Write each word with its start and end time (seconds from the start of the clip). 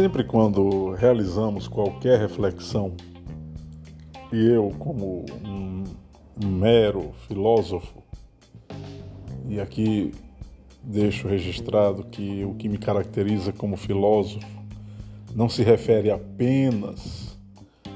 Sempre 0.00 0.24
quando 0.24 0.92
realizamos 0.92 1.68
qualquer 1.68 2.18
reflexão, 2.18 2.94
e 4.32 4.46
eu, 4.46 4.74
como 4.78 5.26
um, 5.44 5.84
mero 6.42 7.12
filósofo, 7.28 8.02
e 9.46 9.60
aqui 9.60 10.10
deixo 10.82 11.28
registrado 11.28 12.04
que 12.04 12.42
o 12.46 12.54
que 12.54 12.66
me 12.66 12.78
caracteriza 12.78 13.52
como 13.52 13.76
filósofo 13.76 14.48
não 15.36 15.50
se 15.50 15.62
refere 15.62 16.10
apenas 16.10 17.38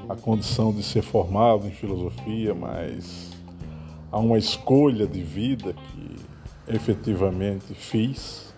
à 0.06 0.14
condição 0.14 0.74
de 0.74 0.82
ser 0.82 1.00
formado 1.00 1.66
em 1.66 1.70
filosofia, 1.70 2.54
mas 2.54 3.30
a 4.12 4.18
uma 4.18 4.36
escolha 4.36 5.06
de 5.06 5.22
vida 5.22 5.72
que 5.72 6.16
efetivamente 6.68 7.72
fiz 7.72 8.53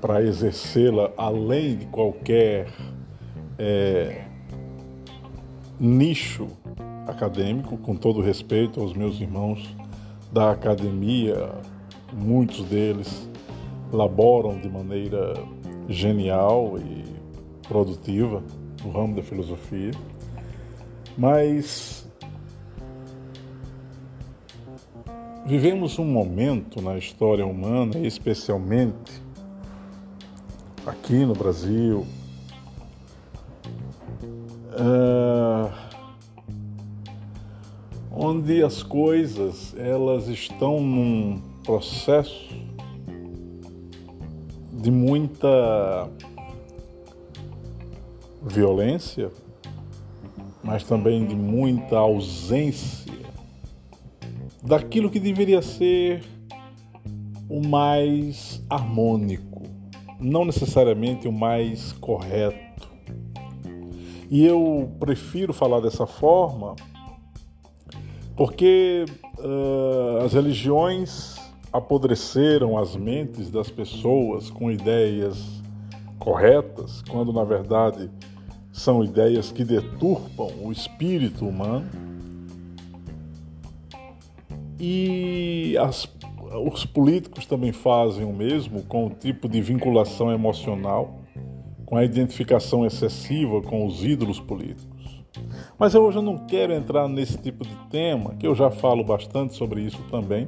para 0.00 0.22
exercê-la 0.22 1.12
além 1.16 1.76
de 1.76 1.86
qualquer 1.86 2.68
é, 3.58 4.24
nicho 5.78 6.46
acadêmico, 7.06 7.76
com 7.78 7.96
todo 7.96 8.20
respeito 8.20 8.80
aos 8.80 8.94
meus 8.94 9.20
irmãos 9.20 9.74
da 10.32 10.50
academia, 10.50 11.50
muitos 12.12 12.64
deles 12.64 13.28
laboram 13.92 14.58
de 14.58 14.68
maneira 14.68 15.34
genial 15.88 16.78
e 16.78 17.04
produtiva 17.68 18.42
no 18.84 18.90
ramo 18.90 19.16
da 19.16 19.22
filosofia, 19.22 19.92
mas 21.16 22.06
vivemos 25.46 25.98
um 25.98 26.04
momento 26.04 26.82
na 26.82 26.98
história 26.98 27.46
humana, 27.46 27.98
especialmente 27.98 29.25
aqui 30.86 31.24
no 31.24 31.34
Brasil, 31.34 32.06
uh, 34.70 35.72
onde 38.12 38.62
as 38.62 38.84
coisas 38.84 39.74
elas 39.76 40.28
estão 40.28 40.80
num 40.80 41.42
processo 41.64 42.54
de 44.72 44.90
muita 44.92 46.08
violência, 48.42 49.32
mas 50.62 50.84
também 50.84 51.26
de 51.26 51.34
muita 51.34 51.98
ausência 51.98 53.12
daquilo 54.62 55.10
que 55.10 55.18
deveria 55.18 55.60
ser 55.62 56.22
o 57.48 57.60
mais 57.66 58.62
harmônico 58.70 59.55
não 60.18 60.44
necessariamente 60.44 61.28
o 61.28 61.32
mais 61.32 61.92
correto. 61.92 62.88
E 64.30 64.44
eu 64.44 64.90
prefiro 64.98 65.52
falar 65.52 65.80
dessa 65.80 66.06
forma 66.06 66.74
porque 68.36 69.04
uh, 69.38 70.24
as 70.24 70.34
religiões 70.34 71.36
apodreceram 71.72 72.76
as 72.76 72.96
mentes 72.96 73.50
das 73.50 73.70
pessoas 73.70 74.50
com 74.50 74.70
ideias 74.70 75.62
corretas, 76.18 77.02
quando 77.08 77.32
na 77.32 77.44
verdade 77.44 78.10
são 78.72 79.02
ideias 79.02 79.50
que 79.50 79.64
deturpam 79.64 80.50
o 80.62 80.70
espírito 80.70 81.46
humano. 81.46 81.88
E 84.78 85.76
as 85.78 86.04
os 86.54 86.84
políticos 86.84 87.46
também 87.46 87.72
fazem 87.72 88.24
o 88.24 88.32
mesmo 88.32 88.82
com 88.82 89.06
o 89.06 89.10
tipo 89.10 89.48
de 89.48 89.60
vinculação 89.60 90.30
emocional, 90.32 91.20
com 91.84 91.96
a 91.96 92.04
identificação 92.04 92.84
excessiva 92.84 93.62
com 93.62 93.86
os 93.86 94.04
ídolos 94.04 94.40
políticos. 94.40 95.24
Mas 95.78 95.94
eu 95.94 96.02
hoje 96.02 96.20
não 96.22 96.38
quero 96.38 96.72
entrar 96.72 97.08
nesse 97.08 97.38
tipo 97.38 97.64
de 97.64 97.74
tema, 97.90 98.34
que 98.34 98.46
eu 98.46 98.54
já 98.54 98.70
falo 98.70 99.04
bastante 99.04 99.54
sobre 99.54 99.82
isso 99.82 100.02
também. 100.10 100.46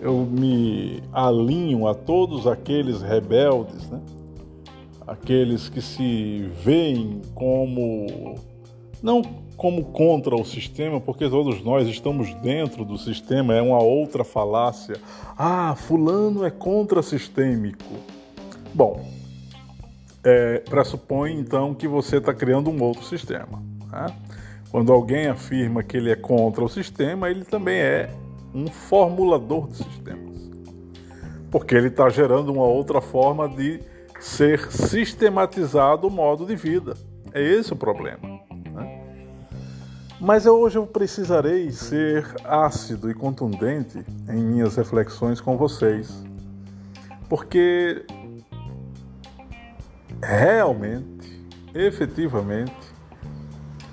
Eu 0.00 0.26
me 0.26 1.02
alinho 1.12 1.86
a 1.86 1.94
todos 1.94 2.46
aqueles 2.46 3.00
rebeldes, 3.00 3.88
né? 3.88 4.00
aqueles 5.06 5.68
que 5.68 5.80
se 5.80 6.50
veem 6.62 7.20
como 7.34 8.34
não 9.02 9.22
como 9.56 9.84
contra 9.86 10.34
o 10.34 10.44
sistema, 10.44 11.00
porque 11.00 11.28
todos 11.28 11.62
nós 11.62 11.88
estamos 11.88 12.34
dentro 12.34 12.84
do 12.84 12.98
sistema, 12.98 13.54
é 13.54 13.62
uma 13.62 13.82
outra 13.82 14.24
falácia. 14.24 14.96
Ah, 15.38 15.74
fulano 15.76 16.44
é 16.44 16.50
contra-sistêmico. 16.50 17.94
Bom, 18.72 19.04
é, 20.24 20.58
pressupõe 20.58 21.38
então 21.38 21.74
que 21.74 21.86
você 21.86 22.16
está 22.16 22.34
criando 22.34 22.70
um 22.70 22.82
outro 22.82 23.04
sistema. 23.04 23.62
Né? 23.92 24.06
Quando 24.70 24.92
alguém 24.92 25.28
afirma 25.28 25.82
que 25.82 25.96
ele 25.96 26.10
é 26.10 26.16
contra 26.16 26.64
o 26.64 26.68
sistema, 26.68 27.30
ele 27.30 27.44
também 27.44 27.76
é 27.76 28.10
um 28.52 28.66
formulador 28.66 29.68
de 29.68 29.76
sistemas. 29.76 30.34
Porque 31.50 31.74
ele 31.74 31.88
está 31.88 32.08
gerando 32.08 32.52
uma 32.52 32.64
outra 32.64 33.00
forma 33.00 33.48
de 33.48 33.80
ser 34.18 34.72
sistematizado 34.72 36.08
o 36.08 36.10
modo 36.10 36.44
de 36.46 36.56
vida. 36.56 36.96
É 37.32 37.40
esse 37.40 37.72
o 37.72 37.76
problema. 37.76 38.33
Mas 40.20 40.46
hoje 40.46 40.78
eu 40.78 40.86
precisarei 40.86 41.70
ser 41.72 42.24
ácido 42.44 43.10
e 43.10 43.14
contundente 43.14 44.04
em 44.28 44.42
minhas 44.42 44.76
reflexões 44.76 45.40
com 45.40 45.56
vocês, 45.56 46.24
porque 47.28 48.06
realmente, 50.22 51.44
efetivamente, 51.74 52.94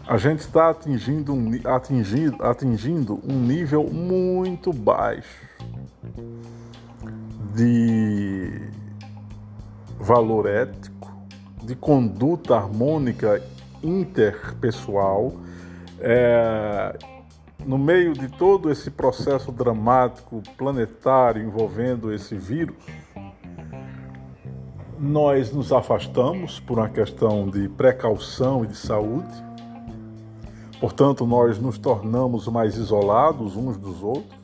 a 0.08 0.18
gente 0.18 0.42
está 0.42 0.70
atingindo 0.70 1.34
um, 1.34 1.52
atingindo, 1.66 2.44
atingindo 2.44 3.20
um 3.24 3.40
nível 3.40 3.86
muito 3.86 4.72
baixo 4.72 5.48
de 7.56 8.70
valor 10.00 10.48
ético, 10.48 11.12
de 11.64 11.76
conduta 11.76 12.56
harmônica 12.56 13.42
interpessoal 13.84 15.34
é, 16.02 16.98
no 17.66 17.78
meio 17.78 18.14
de 18.14 18.28
todo 18.28 18.72
esse 18.72 18.90
processo 18.90 19.52
dramático 19.52 20.42
planetário 20.58 21.44
envolvendo 21.44 22.12
esse 22.12 22.36
vírus, 22.36 22.76
nós 25.00 25.52
nos 25.52 25.72
afastamos 25.72 26.60
por 26.60 26.80
uma 26.80 26.90
questão 26.90 27.50
de 27.50 27.70
precaução 27.70 28.64
e 28.64 28.68
de 28.68 28.76
saúde. 28.76 29.52
Portanto, 30.80 31.26
nós 31.26 31.60
nos 31.60 31.78
tornamos 31.78 32.48
mais 32.48 32.76
isolados 32.76 33.56
uns 33.56 33.78
dos 33.78 34.02
outros. 34.02 34.42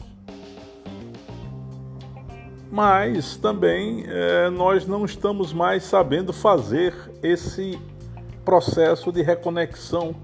Mas 2.72 3.38
também 3.38 4.04
é, 4.08 4.50
nós 4.50 4.86
não 4.86 5.06
estamos 5.06 5.54
mais 5.54 5.84
sabendo 5.84 6.32
fazer 6.34 6.94
esse 7.24 7.80
processo 8.44 9.12
de 9.12 9.22
reconexão 9.22 10.16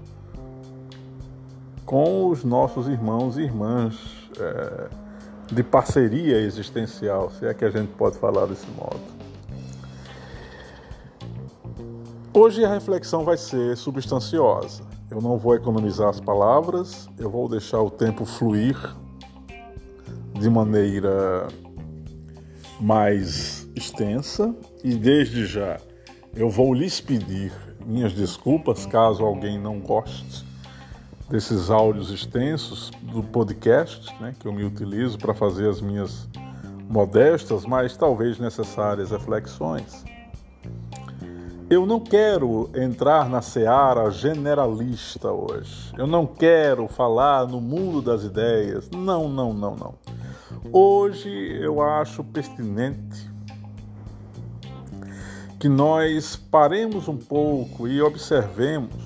com 1.84 2.28
os 2.30 2.44
nossos 2.44 2.88
irmãos 2.88 3.36
e 3.36 3.42
irmãs 3.42 3.94
é, 4.38 4.88
de 5.52 5.62
parceria 5.62 6.40
existencial, 6.40 7.30
se 7.30 7.46
é 7.46 7.52
que 7.52 7.64
a 7.64 7.70
gente 7.70 7.92
pode 7.92 8.18
falar 8.18 8.46
desse 8.46 8.66
modo. 8.70 9.00
Hoje 12.32 12.64
a 12.64 12.72
reflexão 12.72 13.24
vai 13.24 13.36
ser 13.36 13.76
substanciosa. 13.76 14.82
Eu 15.10 15.20
não 15.20 15.36
vou 15.38 15.54
economizar 15.54 16.08
as 16.08 16.18
palavras, 16.18 17.08
eu 17.18 17.30
vou 17.30 17.48
deixar 17.48 17.80
o 17.80 17.90
tempo 17.90 18.24
fluir 18.24 18.76
de 20.32 20.50
maneira 20.50 21.46
mais 22.80 23.68
extensa 23.76 24.54
e 24.82 24.96
desde 24.96 25.46
já 25.46 25.78
eu 26.34 26.50
vou 26.50 26.74
lhes 26.74 27.00
pedir 27.00 27.52
minhas 27.86 28.12
desculpas 28.12 28.84
caso 28.86 29.24
alguém 29.24 29.60
não 29.60 29.78
goste 29.78 30.44
desses 31.28 31.70
áudios 31.70 32.10
extensos 32.10 32.90
do 33.02 33.22
podcast, 33.22 34.14
né, 34.20 34.34
que 34.38 34.46
eu 34.46 34.52
me 34.52 34.64
utilizo 34.64 35.18
para 35.18 35.34
fazer 35.34 35.68
as 35.68 35.80
minhas 35.80 36.28
modestas, 36.88 37.64
mas 37.64 37.96
talvez 37.96 38.38
necessárias 38.38 39.10
reflexões. 39.10 40.04
Eu 41.70 41.86
não 41.86 41.98
quero 41.98 42.70
entrar 42.74 43.28
na 43.28 43.40
seara 43.40 44.10
generalista 44.10 45.32
hoje. 45.32 45.92
Eu 45.96 46.06
não 46.06 46.26
quero 46.26 46.86
falar 46.86 47.48
no 47.48 47.58
mundo 47.58 48.02
das 48.02 48.22
ideias. 48.22 48.90
Não, 48.90 49.28
não, 49.30 49.54
não, 49.54 49.74
não. 49.74 49.94
Hoje 50.70 51.30
eu 51.60 51.82
acho 51.82 52.22
pertinente 52.22 53.30
que 55.58 55.68
nós 55.68 56.36
paremos 56.36 57.08
um 57.08 57.16
pouco 57.16 57.88
e 57.88 58.02
observemos 58.02 59.03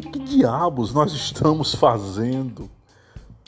que 0.00 0.18
diabos 0.18 0.92
nós 0.92 1.12
estamos 1.12 1.74
fazendo 1.74 2.68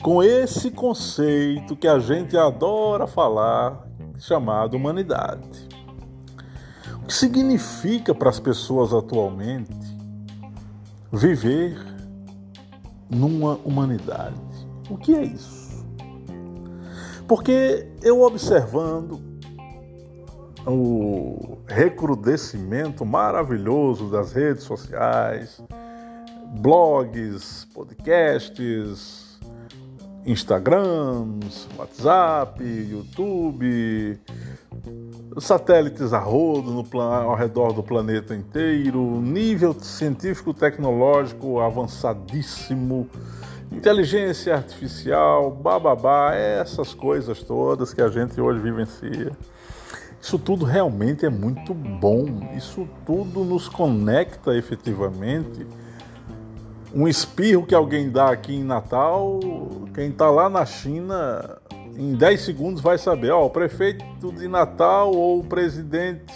com 0.01 0.21
esse 0.21 0.71
conceito 0.71 1.75
que 1.75 1.87
a 1.87 1.99
gente 1.99 2.37
adora 2.37 3.07
falar, 3.07 3.87
chamado 4.19 4.77
humanidade. 4.77 5.67
O 7.01 7.07
que 7.07 7.13
significa 7.13 8.13
para 8.13 8.29
as 8.29 8.39
pessoas 8.39 8.93
atualmente 8.93 9.73
viver 11.11 11.77
numa 13.09 13.55
humanidade? 13.65 14.35
O 14.89 14.97
que 14.97 15.15
é 15.15 15.23
isso? 15.23 15.85
Porque 17.27 17.89
eu 18.01 18.21
observando 18.21 19.19
o 20.65 21.57
recrudescimento 21.65 23.05
maravilhoso 23.05 24.09
das 24.09 24.31
redes 24.33 24.63
sociais, 24.63 25.61
blogs, 26.57 27.65
podcasts, 27.73 29.39
Instagrams, 30.25 31.67
WhatsApp, 31.77 32.61
YouTube, 32.63 34.19
satélites 35.39 36.11
a 36.11 36.19
rodo 36.19 36.71
no, 36.71 37.01
ao 37.01 37.35
redor 37.35 37.71
do 37.71 37.83
planeta 37.83 38.35
inteiro, 38.35 39.21
nível 39.21 39.73
científico 39.79 40.53
tecnológico 40.53 41.59
avançadíssimo, 41.59 43.07
inteligência 43.71 44.55
artificial, 44.55 45.51
bababá, 45.51 46.33
essas 46.33 46.93
coisas 46.93 47.41
todas 47.43 47.93
que 47.93 48.01
a 48.01 48.09
gente 48.09 48.41
hoje 48.41 48.59
vivencia. 48.59 49.31
Isso 50.19 50.37
tudo 50.39 50.65
realmente 50.65 51.25
é 51.25 51.29
muito 51.29 51.73
bom, 51.73 52.51
isso 52.57 52.87
tudo 53.05 53.45
nos 53.45 53.69
conecta 53.69 54.55
efetivamente. 54.57 55.65
Um 56.97 57.07
espirro 57.07 57.63
que 57.63 57.75
alguém 57.75 58.09
dá 58.09 58.31
aqui 58.31 58.55
em 58.55 58.63
Natal, 58.63 59.39
quem 59.93 60.09
está 60.09 60.31
lá 60.31 60.49
na 60.49 60.65
China, 60.65 61.59
em 61.95 62.15
10 62.15 62.41
segundos 62.41 62.81
vai 62.81 62.97
saber, 62.97 63.29
ó, 63.29 63.45
o 63.45 63.51
prefeito 63.51 64.31
de 64.31 64.47
Natal 64.47 65.13
ou 65.13 65.41
o 65.41 65.43
presidente 65.43 66.33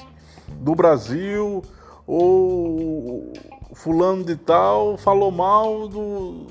do 0.60 0.76
Brasil 0.76 1.64
ou 2.06 3.34
fulano 3.74 4.24
de 4.24 4.36
tal 4.36 4.98
falou 4.98 5.32
mal 5.32 5.88
do, 5.88 6.46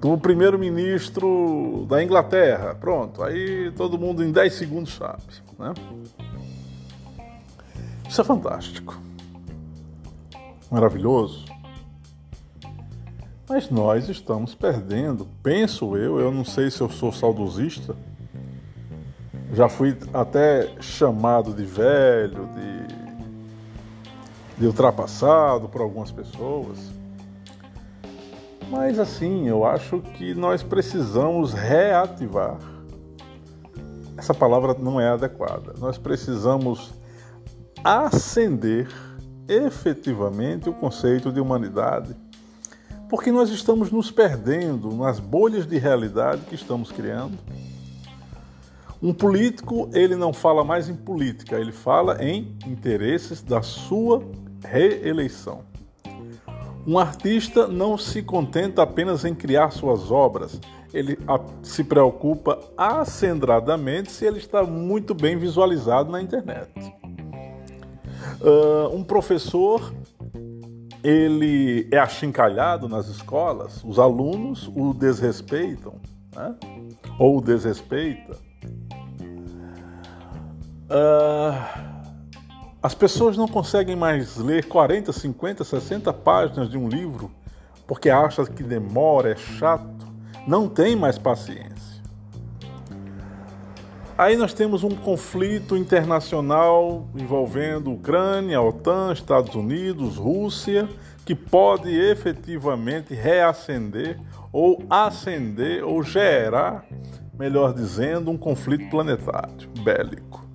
do 0.00 0.18
primeiro-ministro 0.18 1.86
da 1.88 2.02
Inglaterra. 2.02 2.74
Pronto, 2.74 3.22
aí 3.22 3.70
todo 3.76 3.96
mundo 3.96 4.24
em 4.24 4.32
10 4.32 4.52
segundos 4.52 4.94
sabe. 4.94 5.22
Né? 5.60 5.72
Isso 8.08 8.20
é 8.20 8.24
fantástico. 8.24 9.00
Maravilhoso. 10.68 11.53
Mas 13.48 13.68
nós 13.70 14.08
estamos 14.08 14.54
perdendo, 14.54 15.28
penso 15.42 15.96
eu, 15.96 16.18
eu 16.18 16.30
não 16.30 16.44
sei 16.44 16.70
se 16.70 16.80
eu 16.80 16.88
sou 16.88 17.12
saudosista, 17.12 17.94
já 19.52 19.68
fui 19.68 19.96
até 20.12 20.70
chamado 20.80 21.52
de 21.52 21.64
velho, 21.64 22.48
de, 22.54 22.86
de 24.58 24.66
ultrapassado 24.66 25.68
por 25.68 25.82
algumas 25.82 26.10
pessoas. 26.10 26.90
Mas 28.70 28.98
assim, 28.98 29.46
eu 29.46 29.64
acho 29.64 30.00
que 30.00 30.34
nós 30.34 30.62
precisamos 30.62 31.52
reativar. 31.52 32.56
Essa 34.16 34.32
palavra 34.32 34.74
não 34.74 35.00
é 35.00 35.08
adequada. 35.08 35.74
Nós 35.78 35.98
precisamos 35.98 36.92
acender 37.84 38.88
efetivamente 39.46 40.70
o 40.70 40.72
conceito 40.72 41.30
de 41.30 41.40
humanidade, 41.40 42.16
porque 43.08 43.30
nós 43.30 43.50
estamos 43.50 43.90
nos 43.90 44.10
perdendo 44.10 44.94
nas 44.94 45.20
bolhas 45.20 45.66
de 45.66 45.78
realidade 45.78 46.42
que 46.42 46.54
estamos 46.54 46.90
criando. 46.90 47.38
Um 49.02 49.12
político, 49.12 49.90
ele 49.92 50.16
não 50.16 50.32
fala 50.32 50.64
mais 50.64 50.88
em 50.88 50.96
política, 50.96 51.58
ele 51.58 51.72
fala 51.72 52.24
em 52.24 52.56
interesses 52.66 53.42
da 53.42 53.60
sua 53.60 54.22
reeleição. 54.64 55.62
Um 56.86 56.98
artista 56.98 57.66
não 57.66 57.98
se 57.98 58.22
contenta 58.22 58.82
apenas 58.82 59.24
em 59.24 59.34
criar 59.34 59.70
suas 59.70 60.10
obras, 60.10 60.60
ele 60.92 61.18
se 61.62 61.82
preocupa 61.82 62.58
acendradamente 62.76 64.12
se 64.12 64.24
ele 64.24 64.38
está 64.38 64.62
muito 64.62 65.14
bem 65.14 65.36
visualizado 65.36 66.10
na 66.10 66.22
internet. 66.22 66.70
Uh, 68.40 68.94
um 68.94 69.02
professor 69.02 69.92
ele 71.04 71.86
é 71.92 71.98
achincalhado 71.98 72.88
nas 72.88 73.08
escolas, 73.08 73.84
os 73.84 73.98
alunos 73.98 74.68
o 74.74 74.94
desrespeitam, 74.94 75.96
né? 76.34 76.54
ou 77.18 77.38
o 77.38 77.40
desrespeita. 77.42 78.36
Uh, 80.86 81.94
as 82.82 82.94
pessoas 82.94 83.36
não 83.36 83.46
conseguem 83.46 83.94
mais 83.94 84.38
ler 84.38 84.66
40, 84.66 85.12
50, 85.12 85.62
60 85.62 86.12
páginas 86.12 86.70
de 86.70 86.78
um 86.78 86.88
livro 86.88 87.30
porque 87.86 88.08
acham 88.08 88.46
que 88.46 88.62
demora, 88.62 89.32
é 89.32 89.36
chato, 89.36 90.06
não 90.46 90.68
tem 90.68 90.96
mais 90.96 91.18
paciência. 91.18 91.73
Aí 94.16 94.36
nós 94.36 94.54
temos 94.54 94.84
um 94.84 94.90
conflito 94.90 95.76
internacional 95.76 97.08
envolvendo 97.16 97.92
Ucrânia, 97.92 98.62
OTAN, 98.62 99.12
Estados 99.12 99.56
Unidos, 99.56 100.16
Rússia, 100.16 100.88
que 101.26 101.34
pode 101.34 101.90
efetivamente 101.92 103.12
reacender 103.12 104.20
ou 104.52 104.84
acender 104.88 105.82
ou 105.82 106.00
gerar, 106.04 106.86
melhor 107.36 107.74
dizendo, 107.74 108.30
um 108.30 108.38
conflito 108.38 108.88
planetário 108.88 109.68
bélico. 109.82 110.46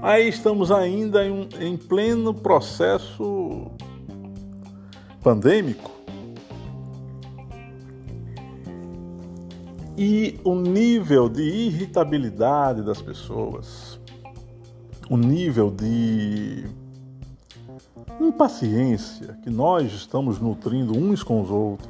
Aí 0.00 0.28
estamos 0.28 0.70
ainda 0.70 1.26
em, 1.26 1.48
em 1.58 1.76
pleno 1.76 2.32
processo 2.32 3.72
pandêmico. 5.20 5.95
E 9.98 10.38
o 10.44 10.54
nível 10.54 11.26
de 11.26 11.42
irritabilidade 11.42 12.82
das 12.82 13.00
pessoas, 13.00 13.98
o 15.08 15.16
nível 15.16 15.70
de 15.70 16.66
impaciência 18.20 19.38
que 19.42 19.48
nós 19.48 19.90
estamos 19.92 20.38
nutrindo 20.38 20.92
uns 20.94 21.22
com 21.22 21.40
os 21.40 21.50
outros, 21.50 21.88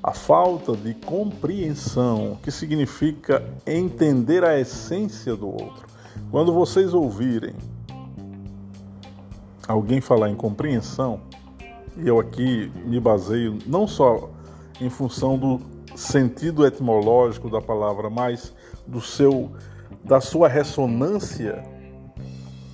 a 0.00 0.12
falta 0.12 0.76
de 0.76 0.94
compreensão, 0.94 2.38
que 2.40 2.52
significa 2.52 3.42
entender 3.66 4.44
a 4.44 4.58
essência 4.58 5.34
do 5.34 5.48
outro, 5.48 5.88
quando 6.30 6.52
vocês 6.52 6.94
ouvirem 6.94 7.54
alguém 9.66 10.00
falar 10.00 10.30
em 10.30 10.36
compreensão, 10.36 11.20
e 11.96 12.06
eu 12.06 12.20
aqui 12.20 12.70
me 12.84 13.00
baseio 13.00 13.58
não 13.66 13.88
só 13.88 14.30
em 14.80 14.88
função 14.88 15.36
do 15.36 15.71
sentido 15.94 16.66
etimológico 16.66 17.50
da 17.50 17.60
palavra, 17.60 18.10
mas 18.10 18.52
do 18.86 19.00
seu 19.00 19.50
da 20.04 20.20
sua 20.20 20.48
ressonância 20.48 21.62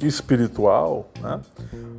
espiritual, 0.01 1.11
né? 1.21 1.41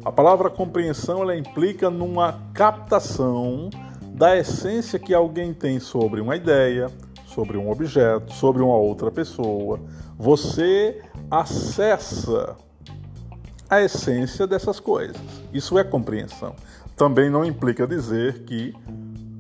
a 0.04 0.12
palavra 0.12 0.50
compreensão 0.50 1.22
ela 1.22 1.36
implica 1.36 1.90
numa 1.90 2.42
captação 2.54 3.70
da 4.14 4.38
essência 4.38 4.98
que 4.98 5.14
alguém 5.14 5.54
tem 5.54 5.80
sobre 5.80 6.22
uma 6.22 6.36
ideia, 6.36 6.90
sobre 7.28 7.58
um 7.58 7.70
objeto, 7.70 8.34
sobre 8.34 8.62
uma 8.62 8.76
outra 8.76 9.12
pessoa. 9.12 9.80
Você 10.18 11.02
acessa 11.30 12.58
a 13.70 13.82
essência 13.82 14.48
dessas 14.48 14.80
coisas. 14.80 15.22
Isso 15.54 15.78
é 15.78 15.84
compreensão. 15.84 16.56
Também 16.96 17.30
não 17.30 17.46
implica 17.46 17.86
dizer 17.86 18.44
que 18.44 18.74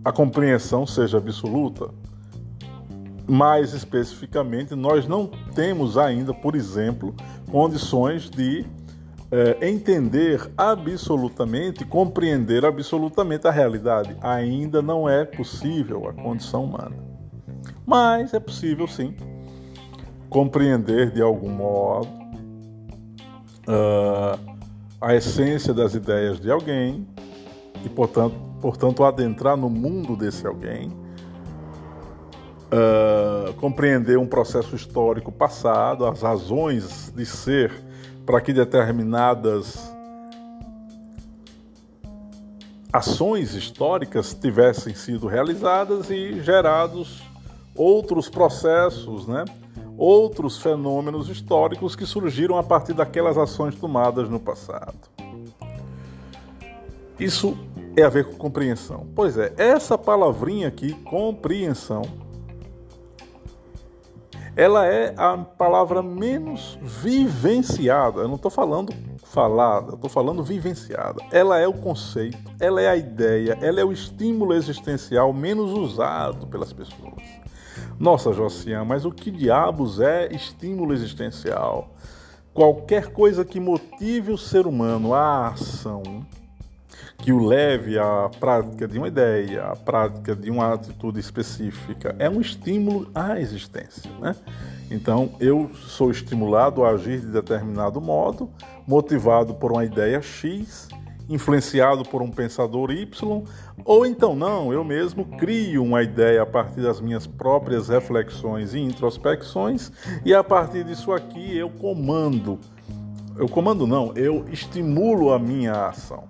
a 0.03 0.11
compreensão 0.11 0.85
seja 0.85 1.17
absoluta. 1.17 1.89
Mais 3.27 3.73
especificamente, 3.73 4.73
nós 4.73 5.07
não 5.07 5.27
temos 5.53 5.97
ainda, 5.97 6.33
por 6.33 6.55
exemplo, 6.55 7.13
condições 7.51 8.29
de 8.29 8.65
é, 9.31 9.69
entender 9.69 10.49
absolutamente, 10.57 11.85
compreender 11.85 12.65
absolutamente 12.65 13.47
a 13.47 13.51
realidade. 13.51 14.15
Ainda 14.21 14.81
não 14.81 15.07
é 15.07 15.23
possível 15.25 16.09
a 16.09 16.13
condição 16.13 16.65
humana. 16.65 16.95
Mas 17.85 18.33
é 18.33 18.39
possível 18.39 18.87
sim 18.87 19.15
compreender 20.29 21.11
de 21.11 21.21
algum 21.21 21.49
modo 21.49 22.07
uh, 23.67 24.39
a 25.01 25.15
essência 25.15 25.73
das 25.73 25.95
ideias 25.95 26.39
de 26.39 26.51
alguém 26.51 27.07
e, 27.83 27.89
portanto, 27.89 28.35
portanto 28.61 29.03
adentrar 29.03 29.55
no 29.55 29.69
mundo 29.69 30.15
desse 30.15 30.45
alguém, 30.45 30.89
uh, 32.69 33.53
compreender 33.55 34.17
um 34.17 34.27
processo 34.27 34.75
histórico 34.75 35.31
passado, 35.31 36.05
as 36.05 36.21
razões 36.21 37.11
de 37.15 37.25
ser 37.25 37.71
para 38.25 38.39
que 38.41 38.53
determinadas 38.53 39.91
ações 42.91 43.53
históricas 43.53 44.33
tivessem 44.33 44.93
sido 44.95 45.27
realizadas 45.27 46.09
e 46.09 46.41
gerados 46.41 47.23
outros 47.75 48.29
processos, 48.29 49.27
né? 49.27 49.45
outros 49.97 50.61
fenômenos 50.61 51.29
históricos 51.29 51.95
que 51.95 52.05
surgiram 52.05 52.57
a 52.57 52.63
partir 52.63 52.93
daquelas 52.93 53.37
ações 53.37 53.75
tomadas 53.75 54.29
no 54.29 54.39
passado. 54.39 54.97
Isso 57.19 57.57
é 58.01 58.05
a 58.05 58.09
ver 58.09 58.25
com 58.25 58.35
compreensão. 58.35 59.07
Pois 59.15 59.37
é, 59.37 59.53
essa 59.57 59.97
palavrinha 59.97 60.67
aqui, 60.67 60.93
compreensão, 61.03 62.01
ela 64.55 64.85
é 64.85 65.13
a 65.15 65.37
palavra 65.37 66.03
menos 66.03 66.77
vivenciada. 66.81 68.21
Eu 68.21 68.27
não 68.27 68.35
estou 68.35 68.51
falando 68.51 68.93
falada, 69.23 69.93
estou 69.93 70.09
falando 70.09 70.43
vivenciada. 70.43 71.23
Ela 71.31 71.59
é 71.59 71.67
o 71.67 71.73
conceito, 71.73 72.51
ela 72.59 72.81
é 72.81 72.89
a 72.89 72.97
ideia, 72.97 73.57
ela 73.61 73.79
é 73.79 73.85
o 73.85 73.91
estímulo 73.91 74.53
existencial 74.53 75.31
menos 75.31 75.71
usado 75.71 76.47
pelas 76.47 76.73
pessoas. 76.73 77.23
Nossa, 77.97 78.33
Josiane, 78.33 78.85
mas 78.85 79.05
o 79.05 79.11
que 79.11 79.29
diabos 79.29 79.99
é 79.99 80.33
estímulo 80.33 80.93
existencial? 80.93 81.95
Qualquer 82.53 83.13
coisa 83.13 83.45
que 83.45 83.59
motive 83.59 84.31
o 84.31 84.37
ser 84.37 84.65
humano 84.65 85.13
à 85.13 85.49
ação, 85.49 86.03
que 87.21 87.33
o 87.33 87.45
leve 87.45 87.99
à 87.99 88.29
prática 88.39 88.87
de 88.87 88.97
uma 88.97 89.07
ideia, 89.07 89.65
à 89.65 89.75
prática 89.75 90.35
de 90.35 90.49
uma 90.49 90.73
atitude 90.73 91.19
específica, 91.19 92.15
é 92.17 92.29
um 92.29 92.39
estímulo 92.39 93.09
à 93.13 93.39
existência. 93.39 94.09
Né? 94.19 94.35
Então, 94.89 95.33
eu 95.39 95.69
sou 95.73 96.09
estimulado 96.09 96.83
a 96.83 96.91
agir 96.91 97.19
de 97.19 97.27
determinado 97.27 97.99
modo, 97.99 98.49
motivado 98.87 99.53
por 99.53 99.71
uma 99.71 99.83
ideia 99.83 100.21
X, 100.21 100.87
influenciado 101.29 102.03
por 102.03 102.21
um 102.21 102.31
pensador 102.31 102.89
Y, 102.89 103.43
ou 103.85 104.05
então 104.05 104.35
não, 104.35 104.73
eu 104.73 104.83
mesmo 104.83 105.25
crio 105.37 105.83
uma 105.83 106.01
ideia 106.01 106.41
a 106.41 106.45
partir 106.45 106.81
das 106.81 106.99
minhas 106.99 107.27
próprias 107.27 107.89
reflexões 107.89 108.73
e 108.73 108.79
introspecções, 108.79 109.91
e 110.25 110.33
a 110.33 110.43
partir 110.43 110.83
disso 110.83 111.11
aqui 111.11 111.55
eu 111.55 111.69
comando. 111.69 112.57
Eu 113.37 113.47
comando 113.47 113.85
não, 113.85 114.11
eu 114.15 114.45
estimulo 114.51 115.31
a 115.31 115.37
minha 115.37 115.87
ação. 115.87 116.23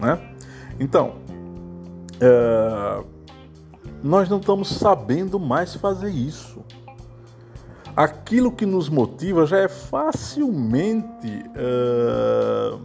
Né? 0.00 0.18
Então, 0.78 1.16
é, 2.20 3.04
nós 4.02 4.28
não 4.28 4.38
estamos 4.38 4.68
sabendo 4.68 5.38
mais 5.38 5.74
fazer 5.74 6.10
isso. 6.10 6.64
Aquilo 7.94 8.52
que 8.52 8.64
nos 8.64 8.88
motiva 8.88 9.44
já 9.46 9.58
é 9.58 9.68
facilmente 9.68 11.44
é, 11.54 12.78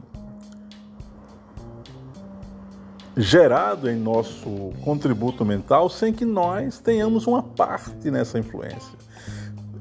gerado 3.16 3.90
em 3.90 3.96
nosso 3.96 4.74
contributo 4.84 5.46
mental 5.46 5.90
sem 5.90 6.12
que 6.12 6.26
nós 6.26 6.80
tenhamos 6.80 7.28
uma 7.28 7.42
parte 7.42 8.12
nessa 8.12 8.38
influência. 8.40 8.98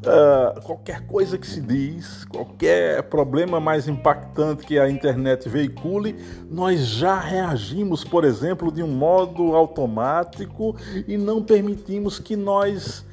Uh, 0.05 0.61
qualquer 0.61 1.07
coisa 1.07 1.39
que 1.39 1.47
se 1.47 1.61
diz, 1.61 2.25
qualquer 2.27 3.03
problema 3.05 3.59
mais 3.59 3.89
impactante 3.89 4.67
que 4.67 4.79
a 4.79 4.89
internet 4.89 5.49
veicule, 5.49 6.17
nós 6.51 6.81
já 6.87 7.19
reagimos, 7.19 8.05
por 8.05 8.23
exemplo, 8.23 8.71
de 8.71 8.83
um 8.83 8.89
modo 8.89 9.55
automático 9.55 10.77
e 11.09 11.17
não 11.17 11.43
permitimos 11.43 12.19
que 12.19 12.37
nós 12.37 13.05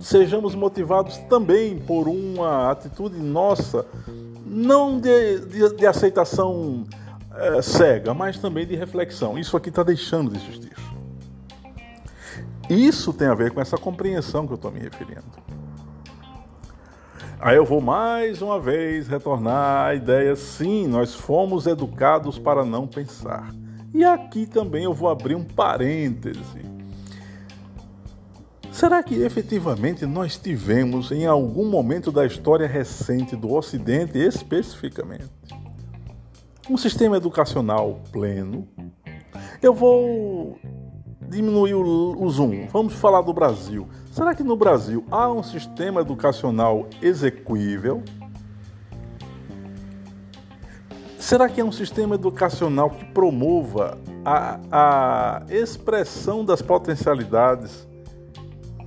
sejamos 0.00 0.56
motivados 0.56 1.18
também 1.28 1.78
por 1.78 2.08
uma 2.08 2.70
atitude 2.70 3.16
nossa, 3.16 3.86
não 4.44 4.98
de, 4.98 5.38
de, 5.40 5.76
de 5.76 5.86
aceitação 5.86 6.84
uh, 7.30 7.62
cega, 7.62 8.12
mas 8.12 8.38
também 8.38 8.66
de 8.66 8.74
reflexão. 8.74 9.38
Isso 9.38 9.56
aqui 9.56 9.68
está 9.68 9.84
deixando 9.84 10.32
de 10.32 10.38
existir. 10.38 10.74
Isso 12.68 13.12
tem 13.12 13.28
a 13.28 13.34
ver 13.34 13.52
com 13.52 13.60
essa 13.60 13.76
compreensão 13.76 14.46
que 14.46 14.52
eu 14.52 14.56
estou 14.56 14.72
me 14.72 14.80
referindo. 14.80 15.22
Aí 17.44 17.56
eu 17.58 17.64
vou 17.66 17.78
mais 17.78 18.40
uma 18.40 18.58
vez 18.58 19.06
retornar 19.06 19.88
à 19.88 19.94
ideia: 19.94 20.34
sim, 20.34 20.86
nós 20.86 21.14
fomos 21.14 21.66
educados 21.66 22.38
para 22.38 22.64
não 22.64 22.86
pensar. 22.86 23.54
E 23.92 24.02
aqui 24.02 24.46
também 24.46 24.84
eu 24.84 24.94
vou 24.94 25.10
abrir 25.10 25.34
um 25.34 25.44
parêntese. 25.44 26.64
Será 28.72 29.02
que 29.02 29.16
efetivamente 29.16 30.06
nós 30.06 30.38
tivemos, 30.38 31.12
em 31.12 31.26
algum 31.26 31.68
momento 31.68 32.10
da 32.10 32.24
história 32.24 32.66
recente 32.66 33.36
do 33.36 33.52
Ocidente 33.52 34.16
especificamente, 34.16 35.30
um 36.70 36.78
sistema 36.78 37.18
educacional 37.18 38.00
pleno? 38.10 38.66
Eu 39.60 39.74
vou 39.74 40.58
diminuir 41.28 41.74
o, 41.74 42.16
o 42.18 42.30
zoom. 42.30 42.66
Vamos 42.72 42.94
falar 42.94 43.22
do 43.22 43.32
Brasil. 43.32 43.88
Será 44.10 44.34
que 44.34 44.42
no 44.42 44.56
Brasil 44.56 45.04
há 45.10 45.30
um 45.30 45.42
sistema 45.42 46.00
educacional 46.00 46.86
execuível? 47.02 48.02
Será 51.18 51.48
que 51.48 51.60
é 51.60 51.64
um 51.64 51.72
sistema 51.72 52.14
educacional 52.14 52.90
que 52.90 53.04
promova 53.06 53.98
a, 54.24 54.60
a 54.70 55.42
expressão 55.48 56.44
das 56.44 56.60
potencialidades 56.60 57.88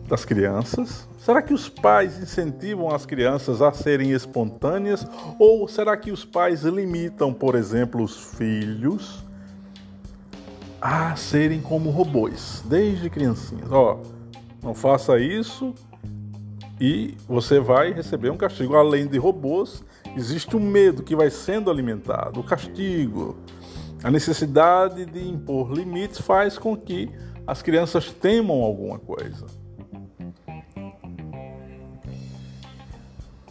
das 0.08 0.24
crianças? 0.24 1.10
Será 1.18 1.42
que 1.42 1.54
os 1.54 1.68
pais 1.68 2.18
incentivam 2.20 2.94
as 2.94 3.06
crianças 3.06 3.62
a 3.62 3.74
serem 3.74 4.12
espontâneas? 4.12 5.06
Ou 5.38 5.68
será 5.68 5.98
que 5.98 6.12
os 6.12 6.24
pais 6.24 6.62
limitam, 6.64 7.34
por 7.34 7.56
exemplo, 7.56 8.02
os 8.02 8.16
filhos 8.36 9.27
a 10.82 11.16
serem 11.16 11.62
como 11.62 11.90
robôs, 11.90 12.64
desde 12.66 13.10
criancinhas. 13.10 13.72
Ó, 13.72 14.00
não 14.62 14.74
faça 14.74 15.20
isso 15.20 15.74
e 16.80 17.16
você 17.28 17.60
vai 17.60 17.92
receber 17.92 18.30
um 18.30 18.38
castigo. 18.38 18.76
Além 18.76 19.08
de 19.08 19.18
robôs, 19.18 19.84
existe 20.16 20.56
o 20.56 20.60
medo 20.60 21.04
que 21.04 21.16
vai 21.16 21.30
sendo 21.30 21.72
alimentado, 21.72 22.40
o 22.40 22.44
castigo. 22.44 23.38
A 24.04 24.12
necessidade 24.12 25.06
de 25.06 25.28
impor 25.28 25.72
limites 25.74 26.20
faz 26.20 26.58
com 26.58 26.78
que 26.78 27.10
as 27.46 27.62
crianças 27.62 28.12
temam 28.12 28.62
alguma 28.62 29.00
coisa. 29.00 29.46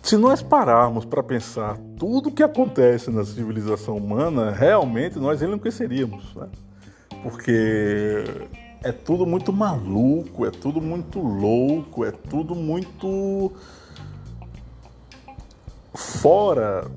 Se 0.02 0.16
nós 0.16 0.40
pararmos 0.40 1.04
para 1.04 1.20
pensar 1.20 1.76
tudo 1.96 2.28
o 2.28 2.32
que 2.32 2.44
acontece 2.44 3.10
na 3.10 3.24
civilização 3.24 3.96
humana, 3.96 4.52
realmente 4.52 5.18
nós 5.18 5.42
enlouqueceríamos. 5.42 6.32
Né? 6.36 6.46
Porque 7.22 8.24
é 8.82 8.92
tudo 8.92 9.26
muito 9.26 9.52
maluco, 9.52 10.46
é 10.46 10.50
tudo 10.50 10.80
muito 10.80 11.18
louco, 11.18 12.04
é 12.04 12.12
tudo 12.12 12.54
muito 12.54 13.52
fora. 15.94 16.90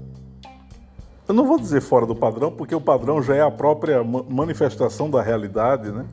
Eu 1.27 1.33
não 1.33 1.45
vou 1.45 1.59
dizer 1.59 1.81
fora 1.81 2.05
do 2.05 2.15
padrão, 2.15 2.51
porque 2.51 2.75
o 2.75 2.81
padrão 2.81 3.21
já 3.21 3.35
é 3.35 3.41
a 3.41 3.51
própria 3.51 4.03
manifestação 4.03 5.09
da 5.09 5.21
realidade, 5.21 5.91
né? 5.91 6.05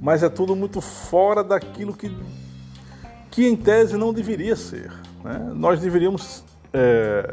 Mas 0.00 0.22
é 0.22 0.28
tudo 0.28 0.54
muito 0.54 0.80
fora 0.80 1.42
daquilo 1.42 1.92
que, 1.92 2.14
que 3.30 3.46
em 3.46 3.56
tese 3.56 3.96
não 3.96 4.12
deveria 4.12 4.56
ser. 4.56 4.92
Né? 5.24 5.52
Nós 5.54 5.80
deveríamos 5.80 6.44
é, 6.72 7.28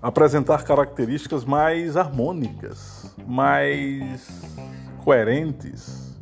apresentar 0.00 0.62
características 0.62 1.44
mais 1.44 1.96
harmônicas, 1.96 3.14
mais 3.26 4.56
coerentes. 5.06 6.18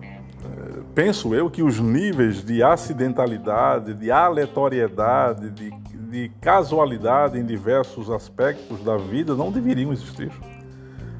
É, 0.00 0.80
penso 0.94 1.34
eu 1.34 1.50
que 1.50 1.60
os 1.60 1.80
níveis 1.80 2.44
de 2.44 2.62
acidentalidade, 2.62 3.94
de 3.94 4.12
aleatoriedade, 4.12 5.50
de, 5.50 5.72
de 6.08 6.28
casualidade 6.40 7.36
em 7.36 7.44
diversos 7.44 8.08
aspectos 8.08 8.80
da 8.84 8.96
vida 8.96 9.34
não 9.34 9.50
deveriam 9.50 9.92
existir. 9.92 10.30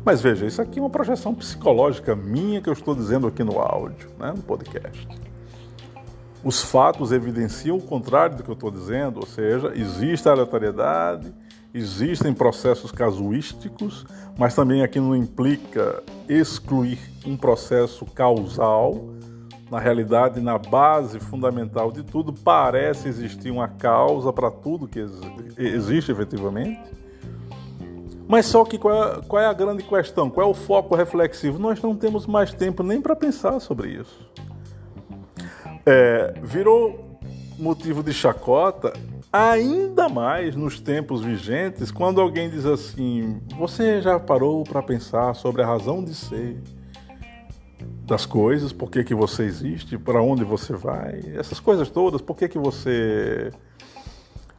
Mas 0.04 0.20
veja, 0.20 0.46
isso 0.46 0.62
aqui 0.62 0.78
é 0.78 0.82
uma 0.82 0.88
projeção 0.88 1.34
psicológica 1.34 2.14
minha 2.14 2.60
que 2.60 2.68
eu 2.68 2.72
estou 2.72 2.94
dizendo 2.94 3.26
aqui 3.26 3.42
no 3.42 3.58
áudio, 3.58 4.08
né, 4.16 4.32
no 4.34 4.42
podcast. 4.42 5.08
Os 6.44 6.62
fatos 6.62 7.10
evidenciam 7.10 7.78
o 7.78 7.82
contrário 7.82 8.36
do 8.36 8.44
que 8.44 8.48
eu 8.48 8.54
estou 8.54 8.70
dizendo, 8.70 9.18
ou 9.18 9.26
seja, 9.26 9.72
existe 9.74 10.28
aleatoriedade, 10.28 11.34
Existem 11.72 12.34
processos 12.34 12.90
casuísticos, 12.90 14.04
mas 14.36 14.54
também 14.54 14.82
aqui 14.82 14.98
não 14.98 15.14
implica 15.14 16.02
excluir 16.28 16.98
um 17.24 17.36
processo 17.36 18.04
causal. 18.06 19.10
Na 19.70 19.78
realidade, 19.78 20.40
na 20.40 20.58
base 20.58 21.20
fundamental 21.20 21.92
de 21.92 22.02
tudo, 22.02 22.32
parece 22.32 23.08
existir 23.08 23.52
uma 23.52 23.68
causa 23.68 24.32
para 24.32 24.50
tudo 24.50 24.88
que 24.88 24.98
existe 25.56 26.10
efetivamente. 26.10 26.90
Mas 28.26 28.46
só 28.46 28.64
que 28.64 28.76
qual 28.76 29.04
é, 29.04 29.20
qual 29.22 29.42
é, 29.42 29.46
a 29.46 29.52
grande 29.52 29.84
questão? 29.84 30.28
Qual 30.28 30.46
é 30.46 30.50
o 30.50 30.54
foco 30.54 30.96
reflexivo? 30.96 31.58
Nós 31.58 31.80
não 31.80 31.94
temos 31.94 32.26
mais 32.26 32.52
tempo 32.52 32.82
nem 32.82 33.00
para 33.00 33.14
pensar 33.14 33.60
sobre 33.60 33.90
isso. 33.90 34.28
É, 35.86 36.34
virou 36.42 37.18
motivo 37.58 38.02
de 38.02 38.12
chacota 38.12 38.92
Ainda 39.32 40.08
mais 40.08 40.56
nos 40.56 40.80
tempos 40.80 41.22
vigentes, 41.22 41.92
quando 41.92 42.20
alguém 42.20 42.50
diz 42.50 42.66
assim: 42.66 43.40
Você 43.56 44.02
já 44.02 44.18
parou 44.18 44.64
para 44.64 44.82
pensar 44.82 45.34
sobre 45.34 45.62
a 45.62 45.66
razão 45.66 46.02
de 46.02 46.14
ser 46.14 46.60
das 48.04 48.26
coisas, 48.26 48.72
por 48.72 48.90
que, 48.90 49.04
que 49.04 49.14
você 49.14 49.44
existe, 49.44 49.96
para 49.96 50.20
onde 50.20 50.42
você 50.42 50.75
vai, 50.75 51.20
essas 51.37 51.60
coisas 51.60 51.88
todas, 51.88 52.20
por 52.20 52.37
que, 52.37 52.49
que 52.49 52.58
você 52.58 53.52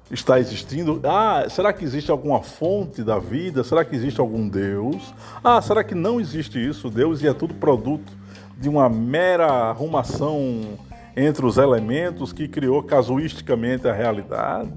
está 0.09 0.39
existindo? 0.39 1.01
Ah, 1.03 1.45
será 1.49 1.73
que 1.73 1.83
existe 1.83 2.09
alguma 2.09 2.41
fonte 2.41 3.03
da 3.03 3.19
vida? 3.19 3.65
Será 3.65 3.83
que 3.83 3.93
existe 3.93 4.21
algum 4.21 4.47
Deus? 4.47 5.13
Ah, 5.43 5.61
será 5.61 5.83
que 5.83 5.93
não 5.93 6.19
existe 6.19 6.65
isso, 6.65 6.89
Deus, 6.89 7.21
e 7.21 7.27
é 7.27 7.33
tudo 7.33 7.53
produto 7.55 8.13
de 8.57 8.69
uma 8.69 8.87
mera 8.87 9.47
arrumação 9.47 10.77
entre 11.15 11.45
os 11.45 11.57
elementos 11.57 12.31
que 12.31 12.47
criou 12.47 12.81
casuisticamente 12.83 13.87
a 13.87 13.93
realidade? 13.93 14.71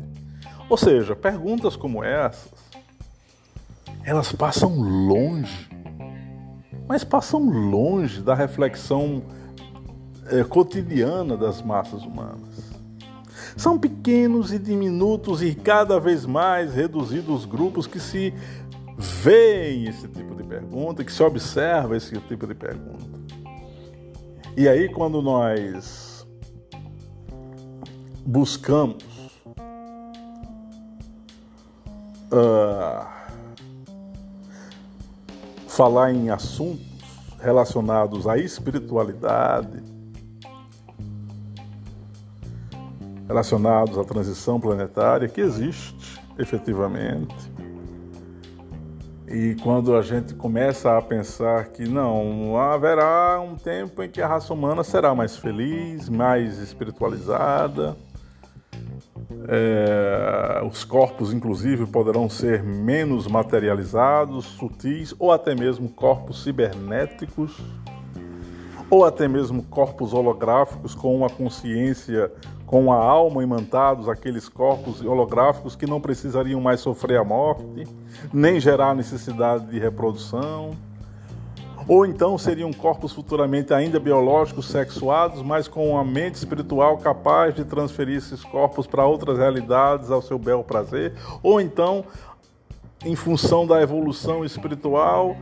Ou 0.68 0.76
seja, 0.76 1.14
perguntas 1.14 1.76
como 1.76 2.02
essas, 2.02 2.52
elas 4.04 4.32
passam 4.32 4.74
longe 4.78 5.74
mas 6.86 7.02
passam 7.02 7.40
longe 7.48 8.20
da 8.20 8.34
reflexão 8.34 9.22
é, 10.26 10.44
cotidiana 10.44 11.36
das 11.36 11.62
massas 11.62 12.02
humanas. 12.04 12.74
São 13.56 13.78
pequenos 13.78 14.52
e 14.52 14.58
diminutos 14.58 15.42
e 15.42 15.54
cada 15.54 15.98
vez 15.98 16.26
mais 16.26 16.74
reduzidos 16.74 17.44
grupos 17.44 17.86
que 17.86 18.00
se 18.00 18.34
veem 18.98 19.84
esse 19.84 20.08
tipo 20.08 20.34
de 20.34 20.42
pergunta, 20.42 21.04
que 21.04 21.12
se 21.12 21.22
observa 21.22 21.96
esse 21.96 22.18
tipo 22.20 22.46
de 22.46 22.54
pergunta. 22.54 23.14
E 24.56 24.68
aí, 24.68 24.88
quando 24.88 25.22
nós 25.22 26.03
buscamos 28.26 29.04
uh, 32.32 33.06
falar 35.68 36.12
em 36.12 36.30
assuntos 36.30 36.84
relacionados 37.40 38.26
à 38.26 38.38
espiritualidade, 38.38 39.82
relacionados 43.28 43.98
à 43.98 44.04
transição 44.04 44.58
planetária, 44.58 45.28
que 45.28 45.40
existe 45.40 46.20
efetivamente. 46.38 47.52
E 49.28 49.56
quando 49.62 49.96
a 49.96 50.02
gente 50.02 50.34
começa 50.34 50.96
a 50.96 51.02
pensar 51.02 51.66
que 51.68 51.88
não, 51.88 52.56
haverá 52.56 53.40
um 53.40 53.56
tempo 53.56 54.02
em 54.02 54.08
que 54.08 54.22
a 54.22 54.28
raça 54.28 54.52
humana 54.54 54.84
será 54.84 55.14
mais 55.14 55.36
feliz, 55.36 56.08
mais 56.08 56.58
espiritualizada, 56.58 57.96
é, 59.46 60.62
os 60.66 60.84
corpos, 60.84 61.32
inclusive, 61.32 61.86
poderão 61.86 62.28
ser 62.28 62.62
menos 62.62 63.26
materializados, 63.26 64.44
sutis, 64.44 65.14
ou 65.18 65.32
até 65.32 65.54
mesmo 65.54 65.88
corpos 65.88 66.42
cibernéticos, 66.42 67.60
ou 68.88 69.04
até 69.04 69.28
mesmo 69.28 69.62
corpos 69.64 70.12
holográficos 70.12 70.94
com 70.94 71.14
uma 71.14 71.28
consciência, 71.28 72.32
com 72.66 72.92
a 72.92 72.96
alma 72.96 73.42
imantados, 73.42 74.08
aqueles 74.08 74.48
corpos 74.48 75.02
holográficos 75.02 75.76
que 75.76 75.86
não 75.86 76.00
precisariam 76.00 76.60
mais 76.60 76.80
sofrer 76.80 77.18
a 77.18 77.24
morte, 77.24 77.86
nem 78.32 78.58
gerar 78.58 78.94
necessidade 78.94 79.66
de 79.66 79.78
reprodução. 79.78 80.72
Ou 81.86 82.06
então 82.06 82.38
seriam 82.38 82.72
corpos 82.72 83.12
futuramente 83.12 83.74
ainda 83.74 84.00
biológicos, 84.00 84.68
sexuados, 84.68 85.42
mas 85.42 85.68
com 85.68 85.90
uma 85.90 86.04
mente 86.04 86.36
espiritual 86.36 86.96
capaz 86.98 87.54
de 87.54 87.64
transferir 87.64 88.16
esses 88.16 88.42
corpos 88.42 88.86
para 88.86 89.06
outras 89.06 89.38
realidades 89.38 90.10
ao 90.10 90.22
seu 90.22 90.38
bel 90.38 90.64
prazer. 90.64 91.12
Ou 91.42 91.60
então, 91.60 92.04
em 93.04 93.14
função 93.14 93.66
da 93.66 93.82
evolução 93.82 94.44
espiritual, 94.44 95.36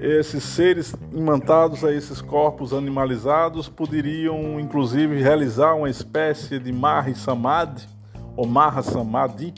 esses 0.00 0.42
seres 0.42 0.94
imantados 1.12 1.84
a 1.84 1.92
esses 1.92 2.20
corpos 2.20 2.72
animalizados 2.72 3.68
poderiam, 3.68 4.58
inclusive, 4.58 5.22
realizar 5.22 5.74
uma 5.74 5.90
espécie 5.90 6.58
de 6.58 6.72
Maha 6.72 7.14
Samadhi, 7.14 7.86
ou 8.34 8.46
Maha 8.46 8.82
Samadhi, 8.82 9.52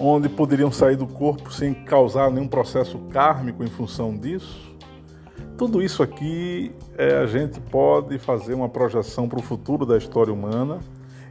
onde 0.00 0.28
poderiam 0.28 0.72
sair 0.72 0.96
do 0.96 1.06
corpo 1.06 1.52
sem 1.52 1.74
causar 1.74 2.30
nenhum 2.30 2.48
processo 2.48 2.98
kármico 3.10 3.62
em 3.62 3.68
função 3.68 4.16
disso. 4.16 4.75
Tudo 5.58 5.82
isso 5.82 6.02
aqui 6.02 6.70
é, 6.98 7.16
a 7.16 7.26
gente 7.26 7.58
pode 7.60 8.18
fazer 8.18 8.52
uma 8.52 8.68
projeção 8.68 9.26
para 9.26 9.38
o 9.38 9.42
futuro 9.42 9.86
da 9.86 9.96
história 9.96 10.30
humana 10.30 10.80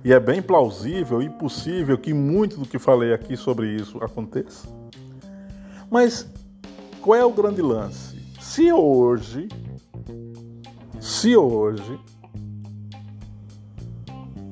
e 0.03 0.11
é 0.11 0.19
bem 0.19 0.41
plausível 0.41 1.21
e 1.21 1.29
possível 1.29 1.95
que 1.95 2.11
muito 2.11 2.57
do 2.57 2.65
que 2.65 2.79
falei 2.79 3.13
aqui 3.13 3.37
sobre 3.37 3.67
isso 3.75 4.03
aconteça. 4.03 4.67
Mas 5.91 6.27
qual 7.01 7.15
é 7.15 7.23
o 7.23 7.31
grande 7.31 7.61
lance? 7.61 8.19
Se 8.39 8.73
hoje, 8.73 9.47
se 10.99 11.37
hoje 11.37 11.99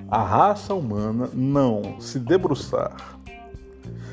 a 0.07 0.21
raça 0.21 0.75
humana 0.75 1.27
não 1.33 1.99
se 1.99 2.19
debruçar 2.19 3.17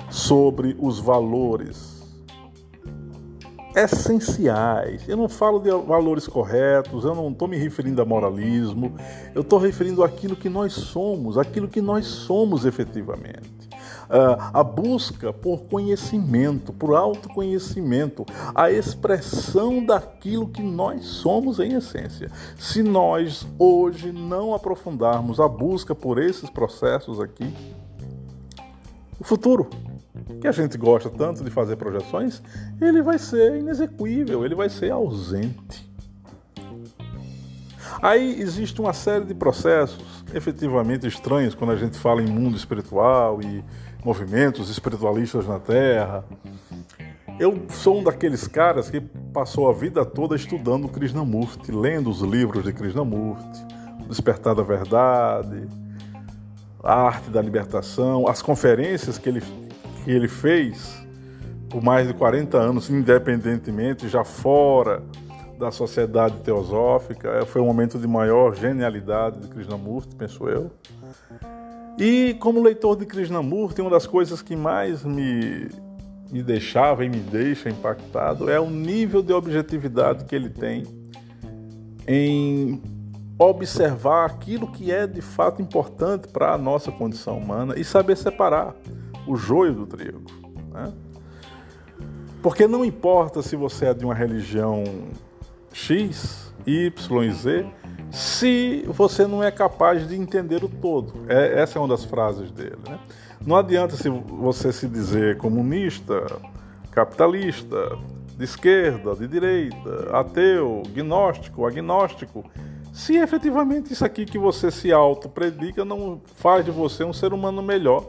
sobre 0.08 0.74
os 0.80 0.98
valores 0.98 1.99
essenciais. 3.74 5.08
Eu 5.08 5.16
não 5.16 5.28
falo 5.28 5.58
de 5.58 5.70
valores 5.70 6.26
corretos, 6.26 7.04
eu 7.04 7.14
não 7.14 7.30
estou 7.30 7.48
me 7.48 7.56
referindo 7.56 8.00
a 8.02 8.04
moralismo, 8.04 8.94
eu 9.34 9.42
estou 9.42 9.58
referindo 9.58 10.02
àquilo 10.02 10.36
que 10.36 10.48
nós 10.48 10.72
somos, 10.72 11.38
aquilo 11.38 11.68
que 11.68 11.80
nós 11.80 12.06
somos 12.06 12.64
efetivamente. 12.64 13.60
Uh, 14.10 14.34
a 14.52 14.64
busca 14.64 15.32
por 15.32 15.60
conhecimento, 15.62 16.72
por 16.72 16.96
autoconhecimento, 16.96 18.26
a 18.52 18.68
expressão 18.68 19.84
daquilo 19.84 20.48
que 20.48 20.62
nós 20.62 21.04
somos 21.04 21.60
em 21.60 21.74
essência. 21.74 22.28
Se 22.58 22.82
nós 22.82 23.46
hoje 23.56 24.10
não 24.10 24.52
aprofundarmos 24.52 25.38
a 25.38 25.46
busca 25.46 25.94
por 25.94 26.20
esses 26.20 26.50
processos 26.50 27.20
aqui, 27.20 27.54
o 29.20 29.22
futuro 29.22 29.70
que 30.40 30.48
a 30.48 30.52
gente 30.52 30.76
gosta 30.76 31.08
tanto 31.08 31.44
de 31.44 31.50
fazer 31.50 31.76
projeções, 31.76 32.42
ele 32.80 33.02
vai 33.02 33.18
ser 33.18 33.56
inexequível, 33.58 34.44
ele 34.44 34.54
vai 34.54 34.68
ser 34.68 34.90
ausente. 34.90 35.88
Aí 38.02 38.40
existe 38.40 38.80
uma 38.80 38.92
série 38.92 39.24
de 39.24 39.34
processos 39.34 40.24
efetivamente 40.32 41.06
estranhos 41.06 41.54
quando 41.54 41.72
a 41.72 41.76
gente 41.76 41.98
fala 41.98 42.22
em 42.22 42.26
mundo 42.26 42.56
espiritual 42.56 43.40
e 43.42 43.64
movimentos 44.04 44.70
espiritualistas 44.70 45.46
na 45.46 45.58
Terra. 45.58 46.24
Eu 47.38 47.66
sou 47.68 47.98
um 47.98 48.04
daqueles 48.04 48.46
caras 48.46 48.90
que 48.90 49.00
passou 49.00 49.68
a 49.68 49.72
vida 49.72 50.04
toda 50.04 50.36
estudando 50.36 50.88
Krishnamurti, 50.88 51.72
lendo 51.72 52.10
os 52.10 52.20
livros 52.20 52.64
de 52.64 52.72
Krishnamurti, 52.72 53.64
Despertar 54.08 54.54
da 54.54 54.62
Verdade, 54.62 55.68
a 56.82 56.94
Arte 56.94 57.30
da 57.30 57.40
Libertação, 57.40 58.26
as 58.28 58.42
conferências 58.42 59.18
que 59.18 59.28
ele 59.28 59.42
que 60.04 60.10
ele 60.10 60.28
fez 60.28 61.00
por 61.70 61.80
mais 61.80 62.08
de 62.08 62.12
40 62.12 62.58
anos, 62.58 62.90
independentemente, 62.90 64.08
já 64.08 64.24
fora 64.24 65.02
da 65.56 65.70
sociedade 65.70 66.38
teosófica, 66.40 67.28
é, 67.30 67.46
foi 67.46 67.62
um 67.62 67.66
momento 67.66 67.96
de 67.96 68.08
maior 68.08 68.56
genialidade 68.56 69.38
de 69.38 69.48
Krishnamurti, 69.48 70.16
penso 70.16 70.48
eu. 70.48 70.70
E 71.96 72.34
como 72.40 72.60
leitor 72.60 72.96
de 72.96 73.06
Krishnamurti, 73.06 73.80
uma 73.80 73.90
das 73.90 74.06
coisas 74.06 74.42
que 74.42 74.56
mais 74.56 75.04
me, 75.04 75.68
me 76.32 76.42
deixava 76.42 77.04
e 77.04 77.08
me 77.08 77.18
deixa 77.18 77.68
impactado 77.68 78.50
é 78.50 78.58
o 78.58 78.68
nível 78.68 79.22
de 79.22 79.32
objetividade 79.32 80.24
que 80.24 80.34
ele 80.34 80.50
tem 80.50 80.84
em 82.08 82.82
observar 83.38 84.26
aquilo 84.26 84.72
que 84.72 84.90
é 84.90 85.06
de 85.06 85.20
fato 85.20 85.62
importante 85.62 86.26
para 86.28 86.52
a 86.52 86.58
nossa 86.58 86.90
condição 86.90 87.38
humana 87.38 87.74
e 87.78 87.84
saber 87.84 88.16
separar 88.16 88.74
o 89.26 89.36
joio 89.36 89.74
do 89.74 89.86
trigo. 89.86 90.22
Né? 90.72 90.92
Porque 92.42 92.66
não 92.66 92.84
importa 92.84 93.42
se 93.42 93.56
você 93.56 93.86
é 93.86 93.94
de 93.94 94.04
uma 94.04 94.14
religião 94.14 94.84
X, 95.72 96.52
Y 96.66 97.22
e 97.22 97.32
Z, 97.32 97.66
se 98.10 98.84
você 98.88 99.26
não 99.26 99.42
é 99.42 99.50
capaz 99.50 100.08
de 100.08 100.16
entender 100.16 100.64
o 100.64 100.68
todo. 100.68 101.12
É, 101.28 101.60
essa 101.60 101.78
é 101.78 101.80
uma 101.80 101.88
das 101.88 102.04
frases 102.04 102.50
dele. 102.50 102.78
Né? 102.88 102.98
Não 103.44 103.56
adianta 103.56 103.96
se 103.96 104.08
você 104.08 104.72
se 104.72 104.88
dizer 104.88 105.36
comunista, 105.36 106.26
capitalista, 106.90 107.98
de 108.36 108.44
esquerda, 108.44 109.14
de 109.14 109.28
direita, 109.28 110.16
ateu, 110.16 110.82
gnóstico, 110.94 111.66
agnóstico, 111.66 112.44
se 112.92 113.16
efetivamente 113.16 113.92
isso 113.92 114.04
aqui 114.04 114.24
que 114.24 114.38
você 114.38 114.70
se 114.70 114.90
auto-predica 114.90 115.84
não 115.84 116.20
faz 116.36 116.64
de 116.64 116.70
você 116.70 117.04
um 117.04 117.12
ser 117.12 117.32
humano 117.32 117.62
melhor 117.62 118.02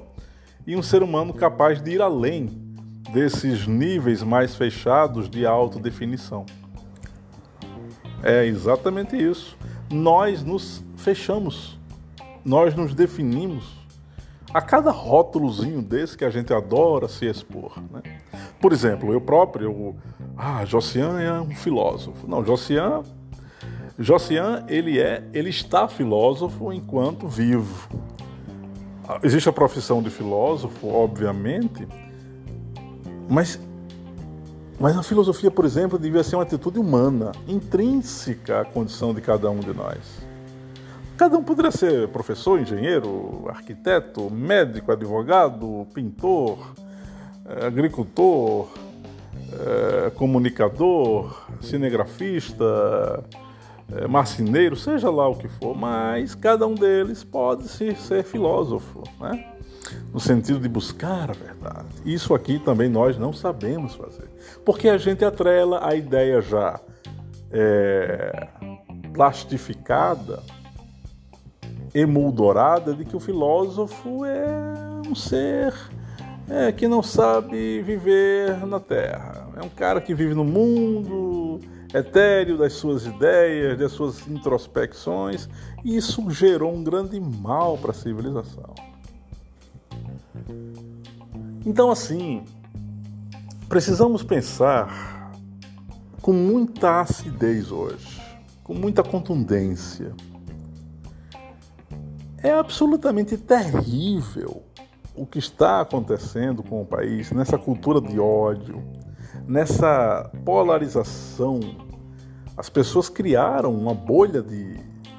e 0.66 0.76
um 0.76 0.82
ser 0.82 1.04
humano 1.04 1.34
capaz 1.34 1.82
de 1.82 1.92
ir 1.92 2.02
além 2.02 2.50
desses 3.12 3.68
níveis 3.68 4.24
mais 4.24 4.56
fechados 4.56 5.30
de 5.30 5.46
autodefinição. 5.46 6.46
É 8.24 8.46
exatamente 8.46 9.16
isso. 9.16 9.58
Nós 9.90 10.44
nos 10.44 10.84
fechamos, 10.96 11.78
nós 12.46 12.76
nos 12.76 12.94
definimos 12.94 13.82
a 14.54 14.62
cada 14.62 14.92
rótulozinho 14.92 15.82
desse 15.82 16.18
que 16.18 16.26
a 16.26 16.30
gente 16.30 16.54
adora 16.54 17.08
se 17.08 17.26
expor. 17.26 17.82
Né? 17.92 18.02
Por 18.60 18.72
exemplo, 18.72 19.12
eu 19.12 19.20
próprio, 19.20 19.66
eu, 19.66 19.96
ah, 20.38 20.64
Josian 20.66 21.20
é 21.20 21.42
um 21.42 21.56
filósofo. 21.56 22.28
Não, 22.28 22.46
Josian 22.46 23.04
Josian, 24.02 24.66
ele 24.68 25.00
é, 25.00 25.24
ele 25.32 25.50
está 25.50 25.88
filósofo 25.88 26.74
enquanto 26.74 27.28
vivo. 27.28 27.88
Existe 29.24 29.50
a 29.50 29.54
profissão 29.54 30.02
de 30.02 30.10
filósofo, 30.10 30.88
obviamente, 30.88 31.88
mas 33.30 33.60
mas 34.80 34.98
a 34.98 35.04
filosofia, 35.04 35.52
por 35.52 35.64
exemplo, 35.64 36.00
devia 36.00 36.24
ser 36.24 36.38
uma 36.38 36.42
atitude 36.42 36.80
humana, 36.80 37.32
intrínseca 37.48 38.62
à 38.62 38.66
condição 38.66 39.14
de 39.14 39.22
cada 39.22 39.48
um 39.52 39.60
de 39.60 39.72
nós. 39.76 40.00
Cada 41.16 41.38
um 41.38 41.44
poderia 41.44 41.70
ser 41.70 42.08
professor, 42.08 42.60
engenheiro, 42.60 43.46
arquiteto, 43.48 44.28
médico, 44.32 44.92
advogado, 44.92 45.86
pintor, 45.94 46.74
eh, 47.46 47.68
agricultor, 47.68 48.70
eh, 49.54 50.12
comunicador, 50.16 51.46
cinegrafista, 51.62 53.24
eh, 53.94 54.08
marceneiro, 54.08 54.76
seja 54.76 55.10
lá 55.10 55.28
o 55.28 55.36
que 55.36 55.48
for, 55.48 55.76
mas 55.76 56.36
cada 56.36 56.66
um 56.66 56.76
deles 56.76 57.24
pode 57.24 57.68
ser 57.68 57.96
filósofo, 58.24 59.04
né? 59.20 59.52
no 60.14 60.20
sentido 60.20 60.60
de 60.60 60.70
buscar 60.70 61.30
a 61.30 61.34
verdade. 61.34 61.88
Isso 62.06 62.34
aqui 62.34 62.60
também 62.60 62.90
nós 62.90 63.18
não 63.18 63.34
sabemos 63.34 63.96
fazer, 63.96 64.30
porque 64.66 64.90
a 64.90 64.98
gente 64.98 65.24
atrela 65.26 65.86
a 65.86 65.96
ideia 65.96 66.42
já 66.42 66.80
é, 67.52 68.48
plastificada, 69.14 70.42
emoldurada 71.94 72.94
de 72.94 73.04
que 73.06 73.16
o 73.16 73.20
filósofo 73.20 74.24
é 74.26 75.10
um 75.10 75.16
ser 75.16 75.74
é, 76.50 76.72
que 76.72 76.88
não 76.88 77.04
sabe 77.04 77.82
viver 77.82 78.66
na 78.66 78.80
Terra. 78.80 79.50
É 79.56 79.64
um 79.64 79.70
cara 79.70 80.00
que 80.00 80.14
vive 80.14 80.34
no 80.34 80.44
mundo 80.44 81.31
etéreo 81.94 82.58
das 82.58 82.74
suas 82.74 83.06
ideias, 83.06 83.78
das 83.78 83.92
suas 83.92 84.28
introspecções, 84.28 85.50
e 85.84 85.98
isso 85.98 86.30
gerou 86.32 86.74
um 86.74 86.84
grande 86.84 87.20
mal 87.20 87.78
para 87.78 87.92
a 87.92 87.94
civilização. 87.94 88.74
Então, 91.66 91.92
assim, 91.92 92.44
precisamos 93.68 94.24
pensar 94.24 95.32
com 96.22 96.34
muita 96.34 97.02
acidez 97.02 97.72
hoje, 97.72 98.22
com 98.64 98.74
muita 98.74 99.04
contundência. 99.04 100.14
É 102.38 102.52
absolutamente 102.52 103.38
terrível 103.38 104.64
o 105.16 105.26
que 105.26 105.40
está 105.40 105.82
acontecendo 105.82 106.64
com 106.64 106.82
o 106.82 106.86
país, 106.86 107.32
nessa 107.32 107.58
cultura 107.58 108.02
de 108.02 108.20
ódio, 108.20 108.82
nessa 109.52 110.32
polarização. 110.46 111.60
As 112.56 112.70
pessoas 112.70 113.10
criaram 113.10 113.74
uma 113.74 113.94
bolha 113.94 114.42
de, 114.42 114.78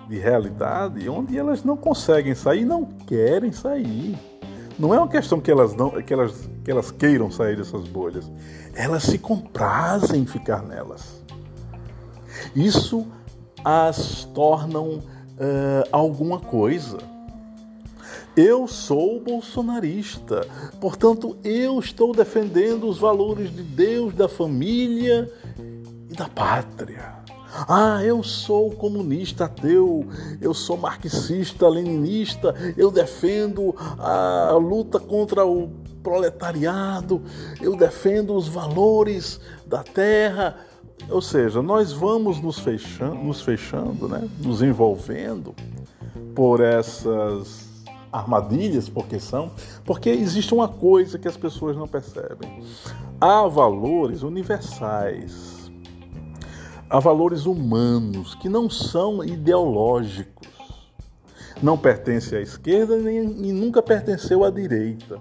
de 0.09 0.19
realidade 0.19 1.07
onde 1.09 1.39
elas 1.39 1.63
não 1.63 1.77
conseguem 1.77 2.35
sair, 2.35 2.65
não 2.65 2.85
querem 2.85 3.53
sair. 3.53 4.19
Não 4.79 4.95
é 4.95 4.99
uma 4.99 5.09
questão 5.09 5.39
que 5.39 5.51
elas, 5.51 5.75
não, 5.75 5.91
que 5.91 6.15
elas, 6.15 6.49
que 6.65 6.71
elas 6.71 6.91
queiram 6.91 7.31
sair 7.31 7.57
dessas 7.57 7.87
bolhas. 7.87 8.31
Elas 8.75 9.03
se 9.03 9.19
comprazem 9.19 10.23
em 10.23 10.27
ficar 10.27 10.63
nelas. 10.63 11.23
Isso 12.57 13.07
as 13.63 14.25
tornam 14.35 14.95
uh, 14.95 15.89
alguma 15.93 16.41
coisa. 16.41 16.97
Eu 18.35 18.67
sou 18.67 19.21
bolsonarista, 19.21 20.47
portanto, 20.81 21.37
eu 21.45 21.79
estou 21.79 22.15
defendendo 22.15 22.89
os 22.89 22.97
valores 22.97 23.55
de 23.55 23.63
Deus, 23.63 24.15
da 24.15 24.27
família 24.27 25.31
e 26.09 26.15
da 26.15 26.31
pátria. 26.31 27.23
Ah, 27.69 28.03
eu 28.03 28.23
sou 28.23 28.71
comunista 28.71 29.45
ateu, 29.45 30.07
eu 30.41 30.55
sou 30.55 30.79
marxista, 30.79 31.69
leninista, 31.69 32.55
eu 32.75 32.91
defendo 32.91 33.75
a 33.99 34.53
luta 34.53 34.99
contra 34.99 35.45
o 35.45 35.69
proletariado, 36.03 37.21
eu 37.61 37.77
defendo 37.77 38.35
os 38.35 38.49
valores 38.49 39.39
da 39.67 39.83
terra. 39.83 40.57
Ou 41.11 41.21
seja, 41.21 41.61
nós 41.61 41.93
vamos 41.93 42.41
nos 42.41 42.59
fechando, 42.59 43.17
nos 43.17 43.43
fechando, 43.43 44.09
né? 44.09 44.27
nos 44.39 44.63
envolvendo 44.63 45.55
por 46.35 46.61
essas 46.63 47.72
armadilhas, 48.13 48.89
porque 48.89 49.19
são, 49.19 49.51
porque 49.85 50.11
existe 50.11 50.53
uma 50.53 50.69
coisa 50.69 51.19
que 51.19 51.27
as 51.27 51.37
pessoas 51.37 51.77
não 51.77 51.89
percebem. 51.89 52.63
Há 53.21 53.47
valores 53.49 54.23
universais 54.23 55.63
a 56.93 57.01
valores 57.01 57.47
humanos 57.47 58.35
que 58.35 58.51
não 58.51 58.69
são 58.69 59.25
ideológicos. 59.25 60.47
Não 61.63 61.79
pertence 61.79 62.37
à 62.37 62.41
esquerda 62.41 62.99
nem, 62.99 63.19
e 63.19 63.51
nunca 63.51 63.81
pertenceu 63.81 64.45
à 64.45 64.51
direita. 64.51 65.19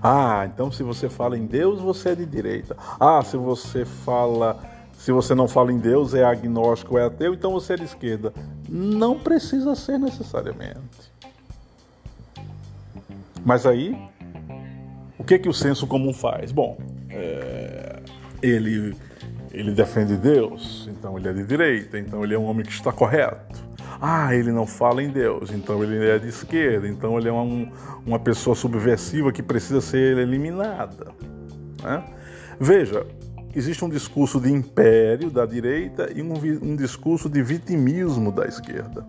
Ah, 0.00 0.48
então 0.52 0.70
se 0.70 0.84
você 0.84 1.08
fala 1.08 1.36
em 1.36 1.44
Deus, 1.44 1.80
você 1.80 2.10
é 2.10 2.14
de 2.14 2.24
direita. 2.24 2.76
Ah, 3.00 3.20
se 3.24 3.36
você 3.36 3.84
fala, 3.84 4.60
se 4.92 5.10
você 5.10 5.34
não 5.34 5.48
fala 5.48 5.72
em 5.72 5.78
Deus, 5.78 6.14
é 6.14 6.22
agnóstico, 6.22 6.96
é 6.96 7.04
ateu, 7.04 7.34
então 7.34 7.50
você 7.50 7.72
é 7.72 7.76
de 7.78 7.84
esquerda. 7.84 8.32
Não 8.74 9.18
precisa 9.18 9.74
ser 9.74 9.98
necessariamente. 9.98 11.12
Mas 13.44 13.66
aí, 13.66 13.94
o 15.18 15.24
que 15.24 15.38
que 15.38 15.48
o 15.48 15.52
senso 15.52 15.86
comum 15.86 16.14
faz? 16.14 16.50
Bom, 16.50 16.78
é, 17.10 18.00
ele 18.40 18.96
ele 19.52 19.72
defende 19.72 20.16
Deus, 20.16 20.88
então 20.90 21.18
ele 21.18 21.28
é 21.28 21.32
de 21.34 21.44
direita, 21.44 21.98
então 21.98 22.24
ele 22.24 22.34
é 22.34 22.38
um 22.38 22.44
homem 22.44 22.64
que 22.64 22.72
está 22.72 22.90
correto. 22.90 23.62
Ah, 24.00 24.34
ele 24.34 24.50
não 24.50 24.66
fala 24.66 25.02
em 25.02 25.10
Deus, 25.10 25.50
então 25.52 25.84
ele 25.84 26.08
é 26.08 26.18
de 26.18 26.28
esquerda, 26.28 26.88
então 26.88 27.18
ele 27.18 27.28
é 27.28 27.32
uma, 27.32 27.70
uma 28.06 28.18
pessoa 28.18 28.56
subversiva 28.56 29.30
que 29.30 29.42
precisa 29.42 29.82
ser 29.82 30.16
eliminada. 30.16 31.12
Né? 31.82 32.02
Veja, 32.58 33.06
existe 33.54 33.84
um 33.84 33.88
discurso 33.88 34.40
de 34.40 34.50
império 34.50 35.30
da 35.30 35.46
direita 35.46 36.10
e 36.14 36.22
um, 36.22 36.32
um 36.62 36.76
discurso 36.76 37.28
de 37.28 37.42
vitimismo 37.42 38.32
da 38.32 38.46
esquerda. 38.46 39.06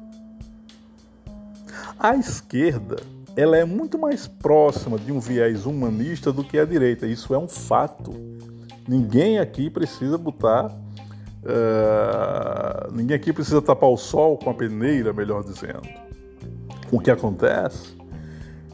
A 1.99 2.15
esquerda 2.15 2.97
ela 3.35 3.57
é 3.57 3.65
muito 3.65 3.97
mais 3.97 4.27
próxima 4.27 4.97
de 4.97 5.11
um 5.11 5.19
viés 5.19 5.65
humanista 5.65 6.31
do 6.31 6.43
que 6.43 6.59
a 6.59 6.65
direita, 6.65 7.07
isso 7.07 7.33
é 7.33 7.37
um 7.37 7.47
fato. 7.47 8.13
Ninguém 8.87 9.39
aqui 9.39 9.69
precisa 9.69 10.17
botar. 10.17 10.67
Uh, 11.43 12.93
ninguém 12.93 13.15
aqui 13.15 13.33
precisa 13.33 13.61
tapar 13.61 13.89
o 13.89 13.97
sol 13.97 14.37
com 14.37 14.49
a 14.49 14.53
peneira, 14.53 15.11
melhor 15.11 15.43
dizendo. 15.43 15.81
O 16.91 16.99
que 16.99 17.09
acontece 17.09 17.97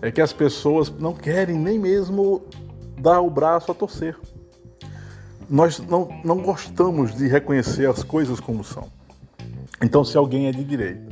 é 0.01 0.12
que 0.12 0.21
as 0.21 0.34
pessoas 0.34 0.89
não 0.89 1.13
querem 1.13 1.58
nem 1.58 1.79
mesmo 1.79 2.43
dar 2.99 3.21
o 3.21 3.29
braço 3.29 3.71
a 3.71 3.75
torcer. 3.75 4.17
Nós 5.49 5.79
não, 5.79 6.07
não 6.23 6.38
gostamos 6.38 7.15
de 7.15 7.27
reconhecer 7.27 7.89
as 7.89 8.03
coisas 8.03 8.39
como 8.39 8.63
são. 8.63 8.88
Então, 9.81 10.03
se 10.03 10.17
alguém 10.17 10.47
é 10.47 10.51
de 10.51 10.63
direita 10.63 11.12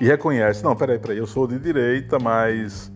e 0.00 0.06
reconhece, 0.06 0.62
não, 0.62 0.76
peraí, 0.76 0.98
peraí, 0.98 1.18
eu 1.18 1.26
sou 1.26 1.46
de 1.46 1.58
direita, 1.58 2.18
mas 2.18 2.92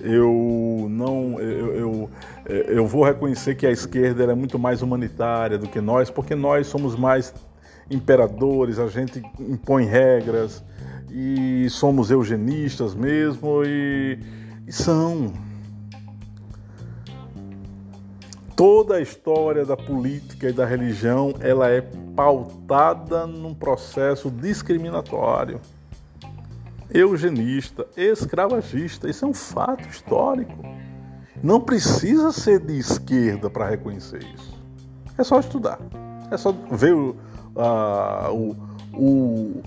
eu 0.00 0.86
não 0.90 1.38
eu, 1.40 1.74
eu, 1.74 2.10
eu, 2.46 2.86
vou 2.86 3.04
reconhecer 3.04 3.54
que 3.54 3.66
a 3.66 3.70
esquerda 3.70 4.24
é 4.24 4.34
muito 4.34 4.58
mais 4.58 4.82
humanitária 4.82 5.58
do 5.58 5.68
que 5.68 5.80
nós, 5.80 6.10
porque 6.10 6.34
nós 6.34 6.66
somos 6.66 6.96
mais 6.96 7.34
imperadores, 7.90 8.78
a 8.78 8.86
gente 8.88 9.22
impõe 9.38 9.84
regras 9.84 10.62
e 11.10 11.68
somos 11.68 12.10
eugenistas 12.10 12.94
mesmo 12.94 13.62
e, 13.64 14.18
e 14.66 14.72
são 14.72 15.32
toda 18.62 18.94
a 18.94 19.00
história 19.00 19.66
da 19.66 19.76
política 19.76 20.48
e 20.48 20.52
da 20.52 20.64
religião 20.64 21.34
ela 21.40 21.68
é 21.68 21.80
pautada 22.14 23.26
num 23.26 23.52
processo 23.52 24.30
discriminatório 24.30 25.60
eugenista, 26.88 27.88
escravagista. 27.96 29.10
Isso 29.10 29.24
é 29.24 29.28
um 29.28 29.34
fato 29.34 29.88
histórico. 29.88 30.62
Não 31.42 31.60
precisa 31.60 32.30
ser 32.30 32.60
de 32.60 32.78
esquerda 32.78 33.50
para 33.50 33.68
reconhecer 33.68 34.22
isso. 34.32 34.56
É 35.18 35.24
só 35.24 35.40
estudar. 35.40 35.80
É 36.30 36.36
só 36.36 36.52
ver 36.70 36.94
o, 36.94 37.16
o, 38.30 38.56
o, 38.94 39.62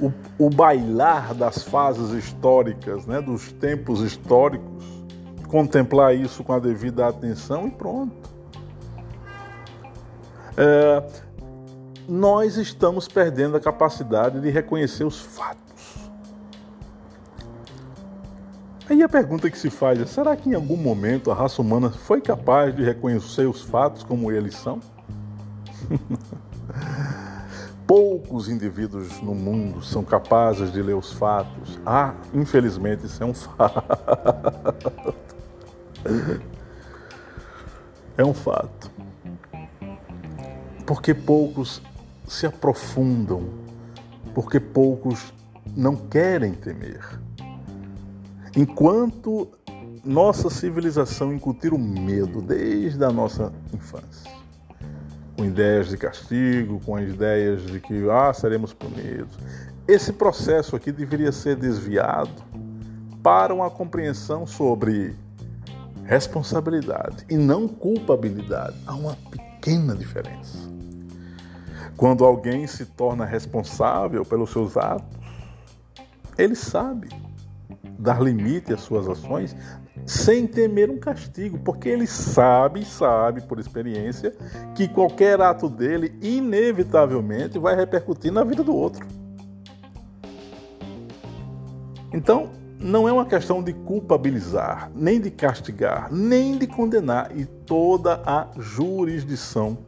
o, 0.00 0.12
o 0.38 0.48
bailar 0.48 1.34
das 1.34 1.62
fases 1.62 2.12
históricas, 2.12 3.04
né, 3.04 3.20
dos 3.20 3.52
tempos 3.52 4.00
históricos, 4.00 4.97
contemplar 5.48 6.14
isso 6.14 6.44
com 6.44 6.52
a 6.52 6.58
devida 6.58 7.08
atenção 7.08 7.66
e 7.66 7.70
pronto. 7.70 8.14
É, 10.56 11.02
nós 12.08 12.56
estamos 12.56 13.08
perdendo 13.08 13.56
a 13.56 13.60
capacidade 13.60 14.40
de 14.40 14.50
reconhecer 14.50 15.04
os 15.04 15.20
fatos. 15.20 15.58
Aí 18.88 19.02
a 19.02 19.08
pergunta 19.08 19.50
que 19.50 19.58
se 19.58 19.68
faz 19.68 20.00
é: 20.00 20.06
será 20.06 20.34
que 20.34 20.48
em 20.48 20.54
algum 20.54 20.76
momento 20.76 21.30
a 21.30 21.34
raça 21.34 21.60
humana 21.60 21.90
foi 21.90 22.20
capaz 22.20 22.74
de 22.74 22.82
reconhecer 22.82 23.46
os 23.46 23.62
fatos 23.62 24.02
como 24.02 24.32
eles 24.32 24.54
são? 24.54 24.80
Poucos 27.86 28.48
indivíduos 28.48 29.20
no 29.22 29.34
mundo 29.34 29.82
são 29.82 30.04
capazes 30.04 30.72
de 30.72 30.82
ler 30.82 30.94
os 30.94 31.12
fatos. 31.12 31.78
Ah, 31.86 32.14
infelizmente, 32.34 33.06
isso 33.06 33.22
é 33.22 33.26
um 33.26 33.32
fato. 33.32 35.14
É 38.16 38.24
um 38.24 38.34
fato. 38.34 38.90
Porque 40.86 41.14
poucos 41.14 41.80
se 42.26 42.46
aprofundam, 42.46 43.48
porque 44.34 44.58
poucos 44.58 45.32
não 45.76 45.94
querem 45.94 46.52
temer. 46.52 47.20
Enquanto 48.56 49.48
nossa 50.04 50.48
civilização 50.50 51.32
incutir 51.32 51.72
o 51.72 51.78
medo 51.78 52.40
desde 52.40 53.04
a 53.04 53.10
nossa 53.10 53.52
infância, 53.72 54.30
com 55.36 55.44
ideias 55.44 55.88
de 55.88 55.96
castigo, 55.96 56.80
com 56.80 56.98
ideias 56.98 57.64
de 57.66 57.78
que 57.78 58.10
ah, 58.10 58.32
seremos 58.32 58.72
punidos. 58.72 59.38
Esse 59.86 60.12
processo 60.12 60.74
aqui 60.74 60.90
deveria 60.90 61.30
ser 61.30 61.56
desviado 61.56 62.42
para 63.22 63.54
uma 63.54 63.70
compreensão 63.70 64.46
sobre 64.46 65.14
responsabilidade 66.08 67.26
e 67.28 67.36
não 67.36 67.68
culpabilidade. 67.68 68.74
Há 68.86 68.94
uma 68.94 69.14
pequena 69.30 69.94
diferença. 69.94 70.58
Quando 71.98 72.24
alguém 72.24 72.66
se 72.66 72.86
torna 72.86 73.26
responsável 73.26 74.24
pelos 74.24 74.50
seus 74.50 74.78
atos, 74.78 75.18
ele 76.38 76.54
sabe 76.54 77.10
dar 77.98 78.22
limite 78.22 78.72
às 78.72 78.80
suas 78.80 79.06
ações 79.06 79.54
sem 80.06 80.46
temer 80.46 80.88
um 80.88 80.98
castigo, 80.98 81.58
porque 81.58 81.90
ele 81.90 82.06
sabe, 82.06 82.86
sabe 82.86 83.42
por 83.42 83.58
experiência, 83.58 84.32
que 84.74 84.88
qualquer 84.88 85.38
ato 85.42 85.68
dele 85.68 86.16
inevitavelmente 86.22 87.58
vai 87.58 87.76
repercutir 87.76 88.32
na 88.32 88.44
vida 88.44 88.64
do 88.64 88.74
outro. 88.74 89.06
Então, 92.14 92.50
não 92.80 93.08
é 93.08 93.12
uma 93.12 93.26
questão 93.26 93.62
de 93.62 93.72
culpabilizar, 93.72 94.90
nem 94.94 95.20
de 95.20 95.30
castigar, 95.30 96.12
nem 96.12 96.56
de 96.56 96.66
condenar, 96.66 97.36
e 97.36 97.44
toda 97.44 98.22
a 98.24 98.48
jurisdição 98.58 99.78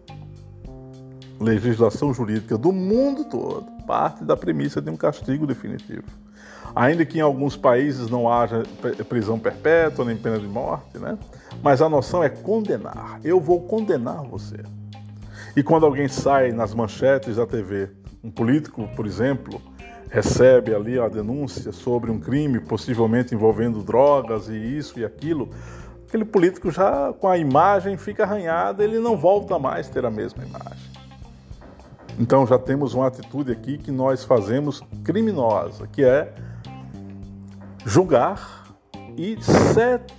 legislação 1.40 2.12
jurídica 2.12 2.59
do 2.59 2.70
mundo 2.70 3.24
todo 3.24 3.81
parte 3.90 4.22
da 4.22 4.37
premissa 4.37 4.81
de 4.81 4.88
um 4.88 4.96
castigo 4.96 5.48
definitivo. 5.48 6.05
Ainda 6.76 7.05
que 7.05 7.18
em 7.18 7.20
alguns 7.20 7.57
países 7.57 8.09
não 8.09 8.33
haja 8.33 8.62
prisão 9.09 9.37
perpétua 9.37 10.05
nem 10.05 10.16
pena 10.16 10.38
de 10.38 10.46
morte, 10.46 10.96
né? 10.96 11.18
Mas 11.61 11.83
a 11.83 11.88
noção 11.88 12.22
é 12.22 12.29
condenar. 12.29 13.18
Eu 13.24 13.40
vou 13.40 13.62
condenar 13.62 14.22
você. 14.22 14.59
E 15.57 15.62
quando 15.64 15.87
alguém 15.87 16.07
sai 16.07 16.53
nas 16.53 16.72
manchetes 16.72 17.35
da 17.35 17.44
TV, 17.44 17.90
um 18.22 18.31
político, 18.31 18.88
por 18.94 19.07
exemplo, 19.07 19.61
recebe 20.11 20.75
ali 20.75 20.99
a 20.99 21.09
denúncia 21.09 21.70
sobre 21.70 22.11
um 22.11 22.18
crime 22.18 22.59
possivelmente 22.61 23.35
envolvendo 23.35 23.83
drogas 23.83 24.49
e 24.49 24.57
isso 24.57 24.99
e 24.99 25.05
aquilo, 25.05 25.49
aquele 26.07 26.25
político 26.25 26.70
já 26.70 27.12
com 27.12 27.29
a 27.29 27.38
imagem 27.38 27.96
fica 27.96 28.25
arranhada, 28.25 28.83
ele 28.83 28.99
não 28.99 29.16
volta 29.16 29.59
mais 29.59 29.88
a 29.88 29.92
ter 29.92 30.05
a 30.05 30.11
mesma 30.11 30.44
imagem. 30.44 30.90
Então 32.18 32.46
já 32.46 32.59
temos 32.59 32.92
uma 32.92 33.07
atitude 33.07 33.53
aqui 33.53 33.79
que 33.79 33.92
nós 33.92 34.25
fazemos 34.25 34.83
criminosa, 35.05 35.87
que 35.87 36.05
é 36.05 36.35
julgar 37.87 38.77
e, 39.16 39.38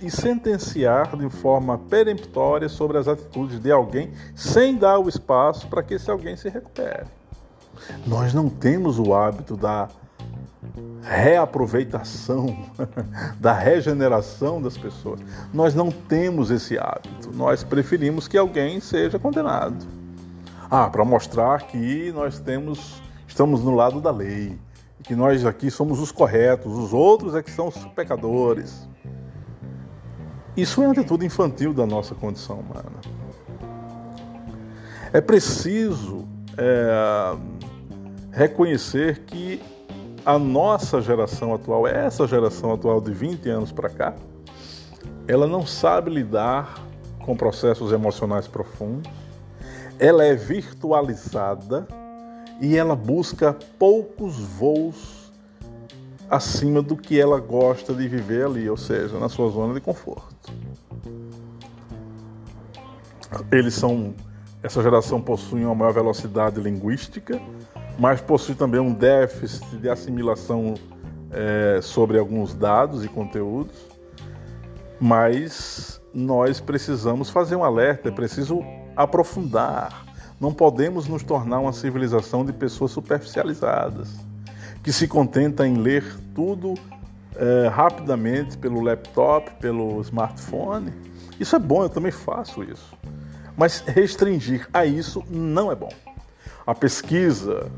e 0.00 0.10
sentenciar 0.10 1.16
de 1.16 1.28
forma 1.28 1.78
peremptória 1.78 2.68
sobre 2.68 2.96
as 2.96 3.06
atitudes 3.06 3.60
de 3.60 3.70
alguém 3.70 4.10
sem 4.34 4.76
dar 4.76 4.98
o 4.98 5.08
espaço 5.08 5.68
para 5.68 5.82
que 5.82 5.94
esse 5.94 6.10
alguém 6.10 6.34
se 6.34 6.48
recupere. 6.48 7.21
Nós 8.06 8.32
não 8.32 8.48
temos 8.48 8.98
o 8.98 9.14
hábito 9.14 9.56
da 9.56 9.88
reaproveitação, 11.02 12.64
da 13.40 13.52
regeneração 13.52 14.62
das 14.62 14.78
pessoas. 14.78 15.20
Nós 15.52 15.74
não 15.74 15.90
temos 15.90 16.50
esse 16.50 16.78
hábito. 16.78 17.30
Nós 17.34 17.64
preferimos 17.64 18.28
que 18.28 18.38
alguém 18.38 18.80
seja 18.80 19.18
condenado. 19.18 19.86
Ah, 20.70 20.88
para 20.88 21.04
mostrar 21.04 21.66
que 21.66 22.10
nós 22.12 22.38
temos, 22.38 23.02
estamos 23.26 23.62
no 23.62 23.74
lado 23.74 24.00
da 24.00 24.10
lei, 24.10 24.58
que 25.02 25.14
nós 25.14 25.44
aqui 25.44 25.70
somos 25.70 26.00
os 26.00 26.12
corretos, 26.12 26.72
os 26.72 26.92
outros 26.92 27.34
é 27.34 27.42
que 27.42 27.50
são 27.50 27.68
os 27.68 27.76
pecadores. 27.88 28.88
Isso 30.56 30.82
é 30.82 30.86
uma 30.86 30.92
atitude 30.92 31.26
infantil 31.26 31.74
da 31.74 31.86
nossa 31.86 32.14
condição 32.14 32.60
humana. 32.60 33.00
É 35.12 35.20
preciso 35.20 36.26
é, 36.56 37.36
reconhecer 38.32 39.20
que 39.20 39.62
a 40.24 40.38
nossa 40.38 41.00
geração 41.00 41.54
atual, 41.54 41.86
essa 41.86 42.26
geração 42.26 42.72
atual 42.72 43.00
de 43.00 43.12
20 43.12 43.48
anos 43.48 43.72
para 43.72 43.90
cá, 43.90 44.14
ela 45.28 45.46
não 45.46 45.66
sabe 45.66 46.10
lidar 46.10 46.80
com 47.24 47.36
processos 47.36 47.92
emocionais 47.92 48.48
profundos, 48.48 49.10
ela 49.98 50.24
é 50.24 50.34
virtualizada 50.34 51.86
e 52.60 52.76
ela 52.76 52.96
busca 52.96 53.56
poucos 53.78 54.36
voos 54.36 55.30
acima 56.30 56.80
do 56.80 56.96
que 56.96 57.20
ela 57.20 57.38
gosta 57.38 57.92
de 57.92 58.08
viver 58.08 58.46
ali, 58.46 58.68
ou 58.68 58.76
seja, 58.76 59.18
na 59.18 59.28
sua 59.28 59.50
zona 59.50 59.74
de 59.74 59.80
conforto. 59.80 60.52
Eles 63.50 63.74
são 63.74 64.14
essa 64.62 64.80
geração 64.80 65.20
possui 65.20 65.64
uma 65.64 65.74
maior 65.74 65.92
velocidade 65.92 66.60
linguística, 66.60 67.40
mas 67.98 68.20
possui 68.20 68.54
também 68.54 68.80
um 68.80 68.92
déficit 68.92 69.76
de 69.76 69.88
assimilação 69.88 70.74
é, 71.30 71.80
sobre 71.82 72.18
alguns 72.18 72.54
dados 72.54 73.04
e 73.04 73.08
conteúdos. 73.08 73.74
Mas 75.00 76.00
nós 76.14 76.60
precisamos 76.60 77.30
fazer 77.30 77.56
um 77.56 77.64
alerta, 77.64 78.08
é 78.08 78.12
preciso 78.12 78.62
aprofundar. 78.96 80.04
Não 80.40 80.52
podemos 80.52 81.06
nos 81.08 81.22
tornar 81.22 81.60
uma 81.60 81.72
civilização 81.72 82.44
de 82.44 82.52
pessoas 82.52 82.90
superficializadas, 82.90 84.08
que 84.82 84.92
se 84.92 85.06
contenta 85.08 85.66
em 85.66 85.76
ler 85.76 86.04
tudo 86.34 86.74
é, 87.36 87.68
rapidamente 87.68 88.58
pelo 88.58 88.80
laptop, 88.80 89.50
pelo 89.60 90.00
smartphone. 90.02 90.92
Isso 91.38 91.56
é 91.56 91.58
bom, 91.58 91.82
eu 91.82 91.88
também 91.88 92.12
faço 92.12 92.62
isso. 92.62 92.96
Mas 93.56 93.80
restringir 93.80 94.68
a 94.72 94.84
isso 94.84 95.22
não 95.28 95.70
é 95.70 95.74
bom. 95.74 95.90
A 96.66 96.74
pesquisa 96.74 97.70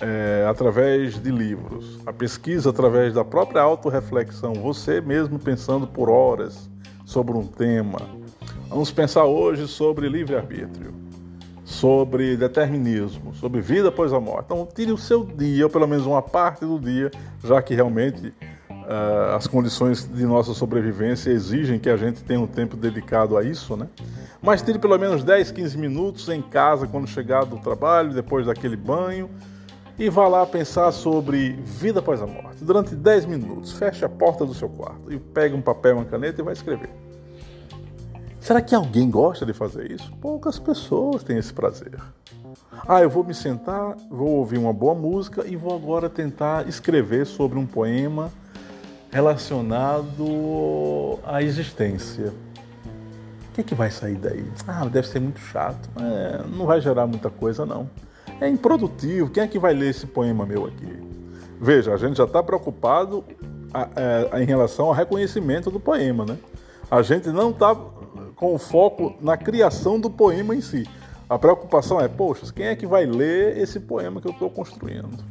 é, 0.00 0.46
através 0.48 1.22
de 1.22 1.30
livros, 1.30 2.00
a 2.04 2.12
pesquisa 2.12 2.70
através 2.70 3.14
da 3.14 3.24
própria 3.24 3.62
autorreflexão, 3.62 4.54
você 4.54 5.00
mesmo 5.00 5.38
pensando 5.38 5.86
por 5.86 6.08
horas 6.10 6.68
sobre 7.04 7.36
um 7.36 7.46
tema, 7.46 8.00
Vamos 8.72 8.90
pensar 8.90 9.26
hoje 9.26 9.68
sobre 9.68 10.08
livre-arbítrio, 10.08 10.94
sobre 11.62 12.38
determinismo, 12.38 13.34
sobre 13.34 13.60
vida 13.60 13.90
após 13.90 14.14
a 14.14 14.18
morte. 14.18 14.46
Então, 14.46 14.66
tire 14.74 14.90
o 14.90 14.96
seu 14.96 15.26
dia, 15.26 15.66
ou 15.66 15.70
pelo 15.70 15.86
menos 15.86 16.06
uma 16.06 16.22
parte 16.22 16.64
do 16.64 16.78
dia, 16.78 17.10
já 17.44 17.60
que 17.60 17.74
realmente 17.74 18.32
uh, 18.92 19.36
as 19.36 19.46
condições 19.46 20.06
de 20.06 20.24
nossa 20.24 20.52
sobrevivência 20.52 21.30
exigem 21.30 21.78
que 21.78 21.88
a 21.88 21.96
gente 21.96 22.22
tenha 22.22 22.40
um 22.40 22.46
tempo 22.46 22.76
dedicado 22.76 23.36
a 23.36 23.42
isso, 23.42 23.76
né? 23.76 23.88
Mas 24.40 24.60
tire 24.60 24.78
pelo 24.78 24.98
menos 24.98 25.24
10, 25.24 25.50
15 25.50 25.78
minutos 25.78 26.28
em 26.28 26.42
casa 26.42 26.86
quando 26.86 27.06
chegar 27.08 27.44
do 27.44 27.58
trabalho, 27.58 28.12
depois 28.12 28.46
daquele 28.46 28.76
banho, 28.76 29.30
e 29.98 30.10
vá 30.10 30.28
lá 30.28 30.44
pensar 30.44 30.90
sobre 30.92 31.52
vida 31.64 32.00
após 32.00 32.20
a 32.20 32.26
morte. 32.26 32.64
Durante 32.64 32.94
10 32.94 33.26
minutos, 33.26 33.72
feche 33.72 34.04
a 34.04 34.08
porta 34.08 34.44
do 34.44 34.54
seu 34.54 34.68
quarto 34.68 35.12
e 35.12 35.18
pegue 35.18 35.54
um 35.54 35.62
papel, 35.62 35.96
uma 35.96 36.04
caneta 36.04 36.40
e 36.40 36.44
vai 36.44 36.52
escrever. 36.52 36.90
Será 38.40 38.60
que 38.60 38.74
alguém 38.74 39.08
gosta 39.08 39.46
de 39.46 39.52
fazer 39.52 39.90
isso? 39.92 40.12
Poucas 40.20 40.58
pessoas 40.58 41.22
têm 41.22 41.38
esse 41.38 41.52
prazer. 41.52 42.00
Ah, 42.88 43.00
eu 43.00 43.08
vou 43.08 43.22
me 43.22 43.32
sentar, 43.32 43.96
vou 44.10 44.30
ouvir 44.30 44.58
uma 44.58 44.72
boa 44.72 44.94
música 44.94 45.46
e 45.46 45.54
vou 45.54 45.74
agora 45.74 46.10
tentar 46.10 46.66
escrever 46.66 47.24
sobre 47.24 47.56
um 47.56 47.66
poema 47.66 48.32
relacionado 49.12 51.18
à 51.24 51.42
existência. 51.42 52.32
O 53.50 53.54
que, 53.54 53.62
que 53.62 53.74
vai 53.74 53.90
sair 53.90 54.16
daí? 54.16 54.44
Ah, 54.66 54.86
deve 54.86 55.06
ser 55.06 55.20
muito 55.20 55.38
chato. 55.38 55.88
É, 56.00 56.42
não 56.48 56.64
vai 56.64 56.80
gerar 56.80 57.06
muita 57.06 57.28
coisa, 57.28 57.66
não. 57.66 57.88
É 58.40 58.48
improdutivo. 58.48 59.30
Quem 59.30 59.42
é 59.42 59.46
que 59.46 59.58
vai 59.58 59.74
ler 59.74 59.90
esse 59.90 60.06
poema 60.06 60.46
meu 60.46 60.64
aqui? 60.64 60.98
Veja, 61.60 61.92
a 61.92 61.96
gente 61.98 62.16
já 62.16 62.24
está 62.24 62.42
preocupado 62.42 63.22
a, 63.72 63.82
a, 63.82 63.88
é, 63.94 64.28
a, 64.32 64.42
em 64.42 64.46
relação 64.46 64.86
ao 64.86 64.92
reconhecimento 64.92 65.70
do 65.70 65.78
poema, 65.78 66.24
né? 66.24 66.38
A 66.90 67.02
gente 67.02 67.28
não 67.28 67.50
está 67.50 67.76
com 68.34 68.54
o 68.54 68.58
foco 68.58 69.14
na 69.20 69.36
criação 69.36 70.00
do 70.00 70.10
poema 70.10 70.56
em 70.56 70.62
si. 70.62 70.88
A 71.28 71.38
preocupação 71.38 72.00
é, 72.00 72.08
poxa, 72.08 72.50
quem 72.52 72.66
é 72.66 72.74
que 72.74 72.86
vai 72.86 73.04
ler 73.04 73.58
esse 73.58 73.78
poema 73.78 74.20
que 74.20 74.28
eu 74.28 74.32
estou 74.32 74.50
construindo? 74.50 75.22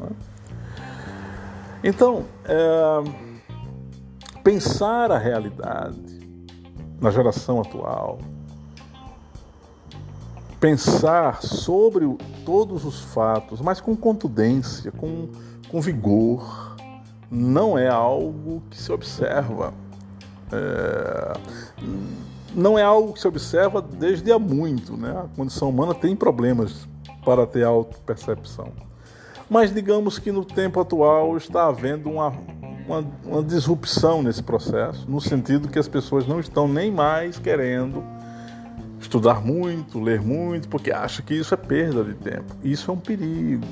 Né? 0.00 0.08
Então, 1.86 2.24
é, 2.46 3.02
pensar 4.42 5.12
a 5.12 5.18
realidade 5.18 6.18
na 6.98 7.10
geração 7.10 7.60
atual, 7.60 8.18
pensar 10.58 11.42
sobre 11.42 12.06
todos 12.42 12.86
os 12.86 13.02
fatos, 13.02 13.60
mas 13.60 13.82
com 13.82 13.94
contundência, 13.94 14.90
com, 14.92 15.28
com 15.68 15.78
vigor, 15.82 16.74
não 17.30 17.76
é 17.76 17.86
algo 17.86 18.62
que 18.70 18.80
se 18.80 18.90
observa. 18.90 19.74
É, 20.50 21.32
não 22.54 22.78
é 22.78 22.82
algo 22.82 23.12
que 23.12 23.20
se 23.20 23.28
observa 23.28 23.82
desde 23.82 24.32
há 24.32 24.38
muito. 24.38 24.96
Né? 24.96 25.10
A 25.10 25.28
condição 25.36 25.68
humana 25.68 25.94
tem 25.94 26.16
problemas 26.16 26.88
para 27.26 27.46
ter 27.46 27.62
autopercepção. 27.62 28.72
Mas 29.54 29.72
digamos 29.72 30.18
que 30.18 30.32
no 30.32 30.44
tempo 30.44 30.80
atual 30.80 31.36
está 31.36 31.68
havendo 31.68 32.10
uma, 32.10 32.34
uma, 32.88 33.06
uma 33.24 33.40
disrupção 33.40 34.20
nesse 34.20 34.42
processo, 34.42 35.08
no 35.08 35.20
sentido 35.20 35.68
que 35.68 35.78
as 35.78 35.86
pessoas 35.86 36.26
não 36.26 36.40
estão 36.40 36.66
nem 36.66 36.90
mais 36.90 37.38
querendo 37.38 38.02
estudar 39.00 39.40
muito, 39.40 40.00
ler 40.00 40.20
muito, 40.20 40.68
porque 40.68 40.90
acha 40.90 41.22
que 41.22 41.34
isso 41.34 41.54
é 41.54 41.56
perda 41.56 42.02
de 42.02 42.14
tempo. 42.14 42.52
Isso 42.64 42.90
é 42.90 42.94
um 42.94 42.98
perigo. 42.98 43.64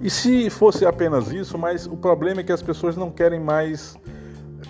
E 0.00 0.10
se 0.10 0.50
fosse 0.50 0.84
apenas 0.84 1.30
isso, 1.30 1.56
mas 1.56 1.86
o 1.86 1.96
problema 1.96 2.40
é 2.40 2.42
que 2.42 2.50
as 2.50 2.60
pessoas 2.60 2.96
não 2.96 3.12
querem 3.12 3.38
mais 3.38 3.96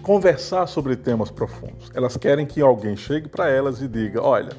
conversar 0.02 0.66
sobre 0.66 0.96
temas 0.96 1.30
profundos. 1.30 1.90
Elas 1.94 2.14
querem 2.18 2.44
que 2.44 2.60
alguém 2.60 2.94
chegue 2.94 3.26
para 3.26 3.48
elas 3.48 3.80
e 3.80 3.88
diga: 3.88 4.22
olha, 4.22 4.52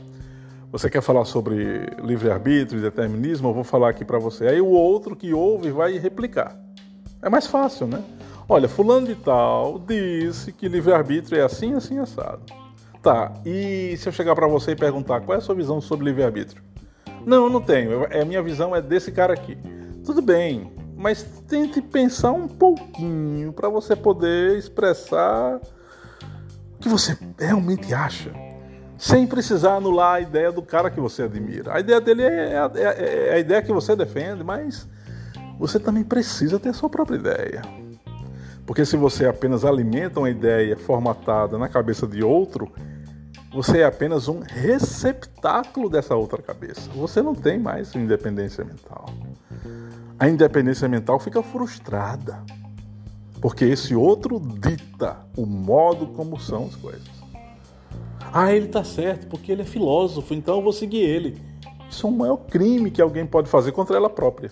você 0.77 0.91
quer 0.91 1.01
falar 1.01 1.25
sobre 1.25 1.87
livre-arbítrio 2.03 2.79
determinismo? 2.79 3.49
Eu 3.49 3.53
vou 3.53 3.63
falar 3.63 3.89
aqui 3.89 4.05
para 4.05 4.19
você. 4.19 4.47
Aí 4.47 4.61
o 4.61 4.67
outro 4.67 5.15
que 5.15 5.33
ouve 5.33 5.71
vai 5.71 5.97
replicar. 5.97 6.55
É 7.19 7.29
mais 7.29 7.47
fácil, 7.47 7.87
né? 7.87 8.03
Olha, 8.47 8.69
fulano 8.69 9.07
de 9.07 9.15
tal 9.15 9.79
disse 9.79 10.51
que 10.51 10.67
livre-arbítrio 10.67 11.39
é 11.39 11.43
assim, 11.43 11.73
assim, 11.73 11.97
assado. 11.97 12.41
Tá, 13.01 13.33
e 13.43 13.95
se 13.97 14.07
eu 14.07 14.13
chegar 14.13 14.35
para 14.35 14.47
você 14.47 14.71
e 14.71 14.75
perguntar 14.75 15.21
qual 15.21 15.35
é 15.35 15.39
a 15.39 15.41
sua 15.41 15.55
visão 15.55 15.81
sobre 15.81 16.05
livre-arbítrio? 16.05 16.61
Não, 17.25 17.49
não 17.49 17.59
tenho. 17.59 18.05
A 18.05 18.23
minha 18.23 18.43
visão 18.43 18.75
é 18.75 18.81
desse 18.81 19.11
cara 19.11 19.33
aqui. 19.33 19.57
Tudo 20.05 20.21
bem, 20.21 20.71
mas 20.95 21.23
tente 21.47 21.81
pensar 21.81 22.33
um 22.33 22.47
pouquinho 22.47 23.51
para 23.51 23.67
você 23.67 23.95
poder 23.95 24.55
expressar 24.55 25.59
o 26.75 26.79
que 26.79 26.87
você 26.87 27.17
realmente 27.39 27.91
acha, 27.95 28.31
sem 28.97 29.27
precisar 29.27 29.75
anular 29.75 30.15
a 30.15 30.21
ideia 30.21 30.51
do 30.51 30.61
cara 30.61 30.89
que 30.89 30.99
você 30.99 31.23
admira. 31.23 31.75
A 31.75 31.79
ideia 31.79 32.01
dele 32.01 32.23
é 32.23 32.57
a, 32.57 32.71
é, 32.75 33.29
é 33.29 33.33
a 33.35 33.39
ideia 33.39 33.61
que 33.61 33.71
você 33.71 33.95
defende, 33.95 34.43
mas 34.43 34.87
você 35.59 35.79
também 35.79 36.03
precisa 36.03 36.59
ter 36.59 36.69
a 36.69 36.73
sua 36.73 36.89
própria 36.89 37.17
ideia. 37.17 37.61
Porque 38.65 38.83
se 38.85 38.97
você 38.97 39.25
apenas 39.25 39.63
alimenta 39.63 40.19
uma 40.19 40.29
ideia 40.29 40.75
formatada 40.75 41.57
na 41.57 41.69
cabeça 41.69 42.05
de 42.05 42.23
outro, 42.23 42.69
você 43.53 43.79
é 43.79 43.85
apenas 43.85 44.27
um 44.27 44.41
receptáculo 44.41 45.89
dessa 45.89 46.15
outra 46.15 46.41
cabeça. 46.41 46.89
Você 46.95 47.21
não 47.21 47.33
tem 47.33 47.57
mais 47.57 47.95
independência 47.95 48.63
mental. 48.63 49.05
A 50.19 50.27
independência 50.27 50.87
mental 50.89 51.19
fica 51.19 51.41
frustrada, 51.41 52.43
porque 53.39 53.63
esse 53.63 53.95
outro 53.95 54.39
dita 54.39 55.17
o 55.35 55.45
modo 55.45 56.07
como 56.07 56.39
são 56.39 56.65
as 56.65 56.75
coisas. 56.75 57.16
Ah, 58.33 58.53
ele 58.53 58.65
está 58.65 58.83
certo, 58.83 59.27
porque 59.27 59.51
ele 59.51 59.61
é 59.61 59.65
filósofo, 59.65 60.33
então 60.33 60.57
eu 60.57 60.61
vou 60.61 60.73
seguir 60.73 61.01
ele. 61.01 61.37
Isso 61.89 62.05
é 62.05 62.09
o 62.09 62.13
maior 62.13 62.37
crime 62.37 62.91
que 62.91 63.01
alguém 63.01 63.25
pode 63.25 63.49
fazer 63.49 63.71
contra 63.71 63.95
ela 63.95 64.09
própria. 64.09 64.51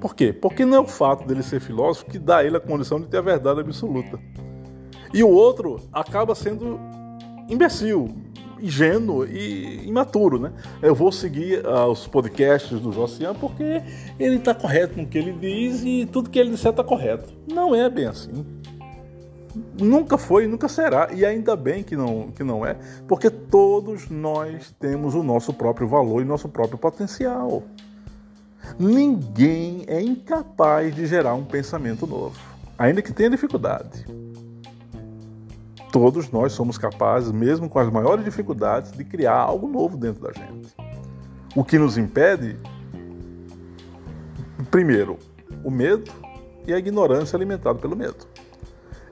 Por 0.00 0.16
quê? 0.16 0.32
Porque 0.32 0.64
não 0.64 0.78
é 0.78 0.80
o 0.80 0.86
fato 0.86 1.26
dele 1.26 1.42
ser 1.44 1.60
filósofo 1.60 2.06
que 2.06 2.18
dá 2.18 2.38
a 2.38 2.44
ele 2.44 2.56
a 2.56 2.60
condição 2.60 3.00
de 3.00 3.06
ter 3.06 3.18
a 3.18 3.22
verdade 3.22 3.60
absoluta. 3.60 4.18
E 5.14 5.22
o 5.22 5.28
outro 5.28 5.80
acaba 5.92 6.34
sendo 6.34 6.80
imbecil, 7.48 8.08
ingênuo 8.60 9.24
e 9.26 9.86
imaturo, 9.86 10.40
né? 10.40 10.52
Eu 10.80 10.94
vou 10.94 11.12
seguir 11.12 11.64
uh, 11.64 11.86
os 11.86 12.06
podcasts 12.06 12.80
do 12.80 12.90
Josian 12.90 13.34
porque 13.34 13.82
ele 14.18 14.36
está 14.36 14.54
correto 14.54 14.98
no 14.98 15.06
que 15.06 15.18
ele 15.18 15.32
diz 15.32 15.84
e 15.84 16.06
tudo 16.10 16.30
que 16.30 16.38
ele 16.38 16.50
disser 16.50 16.70
está 16.70 16.82
correto. 16.82 17.32
Não 17.52 17.74
é 17.74 17.88
bem 17.88 18.06
assim. 18.06 18.44
Nunca 19.78 20.16
foi, 20.16 20.46
nunca 20.46 20.68
será, 20.68 21.12
e 21.12 21.26
ainda 21.26 21.54
bem 21.54 21.82
que 21.82 21.94
não, 21.94 22.30
que 22.30 22.42
não 22.42 22.64
é, 22.64 22.76
porque 23.06 23.28
todos 23.28 24.08
nós 24.08 24.74
temos 24.80 25.14
o 25.14 25.22
nosso 25.22 25.52
próprio 25.52 25.86
valor 25.86 26.22
e 26.22 26.24
nosso 26.24 26.48
próprio 26.48 26.78
potencial. 26.78 27.62
Ninguém 28.78 29.84
é 29.86 30.00
incapaz 30.00 30.94
de 30.94 31.06
gerar 31.06 31.34
um 31.34 31.44
pensamento 31.44 32.06
novo, 32.06 32.38
ainda 32.78 33.02
que 33.02 33.12
tenha 33.12 33.28
dificuldade. 33.28 34.06
Todos 35.92 36.30
nós 36.30 36.52
somos 36.52 36.78
capazes, 36.78 37.30
mesmo 37.30 37.68
com 37.68 37.78
as 37.78 37.90
maiores 37.92 38.24
dificuldades, 38.24 38.92
de 38.92 39.04
criar 39.04 39.36
algo 39.36 39.68
novo 39.68 39.98
dentro 39.98 40.22
da 40.22 40.32
gente. 40.32 40.74
O 41.54 41.62
que 41.62 41.78
nos 41.78 41.98
impede, 41.98 42.56
primeiro, 44.70 45.18
o 45.62 45.70
medo 45.70 46.10
e 46.66 46.72
a 46.72 46.78
ignorância 46.78 47.36
alimentada 47.36 47.78
pelo 47.78 47.94
medo. 47.94 48.31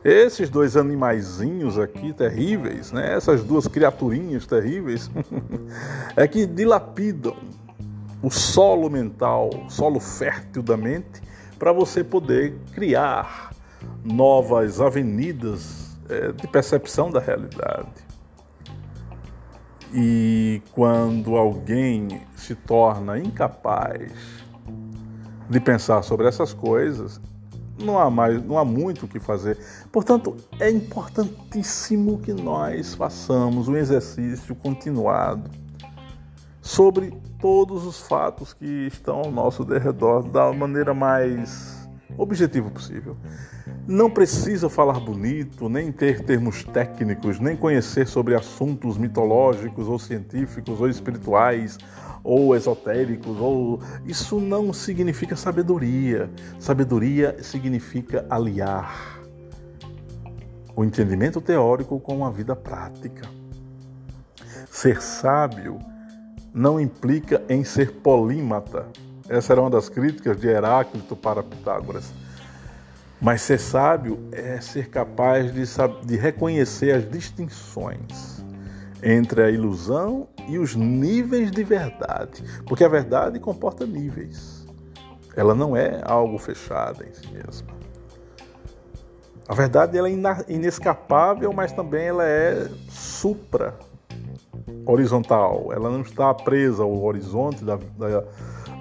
Esses 0.03 0.49
dois 0.49 0.77
animaizinhos 0.77 1.79
aqui 1.79 2.13
terríveis, 2.13 2.91
né? 2.91 3.15
essas 3.15 3.45
duas 3.45 3.69
criaturinhas 3.69 4.47
terríveis, 4.47 5.11
é 6.17 6.27
que 6.27 6.47
dilapidam 6.47 7.37
o 8.23 8.31
solo 8.31 8.89
mental, 8.89 9.51
o 9.67 9.71
solo 9.71 10.01
fértil 10.01 10.63
da 10.63 10.77
mente, 10.77 11.21
para 11.59 11.73
você 11.73 12.03
poder 12.03 12.57
criar 12.73 13.51
novas 14.03 14.81
avenidas 14.81 15.99
é, 16.09 16.33
de 16.33 16.47
percepção 16.49 17.11
da 17.11 17.21
realidade. 17.21 18.11
E 19.93 20.63
quando 20.73 21.37
alguém 21.37 22.23
se 22.37 22.55
torna 22.55 23.19
incapaz 23.19 24.13
de 25.49 25.61
pensar 25.61 26.03
sobre 26.03 26.29
essas 26.29 26.55
coisas, 26.55 27.21
não 27.85 27.99
há 27.99 28.11
mais, 28.11 28.43
não 28.45 28.59
há 28.59 28.64
muito 28.64 29.07
o 29.07 29.09
que 29.09 29.19
fazer. 29.19 29.59
Portanto, 29.90 30.37
é 30.59 30.71
importantíssimo 30.71 32.19
que 32.19 32.33
nós 32.33 32.95
façamos 32.95 33.69
um 33.69 33.77
exercício 33.77 34.55
continuado 34.55 35.51
sobre 36.61 37.12
todos 37.40 37.87
os 37.87 38.01
fatos 38.01 38.53
que 38.53 38.87
estão 38.87 39.21
ao 39.21 39.31
nosso 39.31 39.64
derredor 39.64 40.23
da 40.23 40.53
maneira 40.53 40.93
mais 40.93 41.80
objetiva 42.20 42.70
possível. 42.70 43.16
Não 43.87 44.11
precisa 44.11 44.68
falar 44.68 45.00
bonito, 45.00 45.68
nem 45.68 45.90
ter 45.90 46.22
termos 46.22 46.62
técnicos, 46.64 47.40
nem 47.40 47.56
conhecer 47.56 48.06
sobre 48.06 48.35
assuntos 48.35 48.98
mitológicos 48.98 49.88
ou 49.88 49.98
científicos 49.98 50.80
ou 50.80 50.88
espirituais 50.88 51.78
ou 52.22 52.54
esotéricos 52.54 53.40
ou 53.40 53.80
isso 54.04 54.38
não 54.38 54.72
significa 54.72 55.35
sabedoria. 55.35 56.30
Sabedoria 56.59 57.42
significa 57.42 58.26
aliar 58.28 59.18
o 60.76 60.85
entendimento 60.85 61.40
teórico 61.40 61.98
com 61.98 62.24
a 62.24 62.30
vida 62.30 62.54
prática. 62.54 63.28
Ser 64.70 65.02
sábio 65.02 65.78
não 66.54 66.80
implica 66.80 67.42
em 67.48 67.64
ser 67.64 67.92
polímata. 67.92 68.87
Essa 69.31 69.53
era 69.53 69.61
uma 69.61 69.71
das 69.71 69.88
críticas 69.88 70.37
de 70.40 70.49
Heráclito 70.49 71.14
para 71.14 71.40
Pitágoras. 71.40 72.12
Mas 73.21 73.43
ser 73.43 73.61
sábio 73.61 74.19
é 74.33 74.61
ser 74.61 74.88
capaz 74.88 75.53
de, 75.55 75.62
de 76.05 76.16
reconhecer 76.16 76.90
as 76.90 77.09
distinções 77.09 78.45
entre 79.01 79.45
a 79.45 79.49
ilusão 79.49 80.27
e 80.49 80.59
os 80.59 80.75
níveis 80.75 81.53
de 81.53 81.62
verdade. 81.62 82.43
Porque 82.66 82.83
a 82.83 82.88
verdade 82.88 83.38
comporta 83.38 83.87
níveis. 83.87 84.66
Ela 85.37 85.55
não 85.55 85.77
é 85.77 86.01
algo 86.05 86.37
fechado 86.37 87.05
em 87.05 87.14
si 87.14 87.33
mesma. 87.33 87.69
A 89.47 89.55
verdade 89.55 89.97
ela 89.97 90.09
é 90.09 90.13
inescapável, 90.48 91.52
mas 91.52 91.71
também 91.71 92.07
ela 92.07 92.25
é 92.25 92.69
supra 92.88 93.79
horizontal, 94.85 95.73
ela 95.73 95.90
não 95.90 96.00
está 96.00 96.33
presa 96.35 96.83
ao 96.83 97.04
horizonte 97.04 97.65
da, 97.65 97.77
da, 97.77 98.25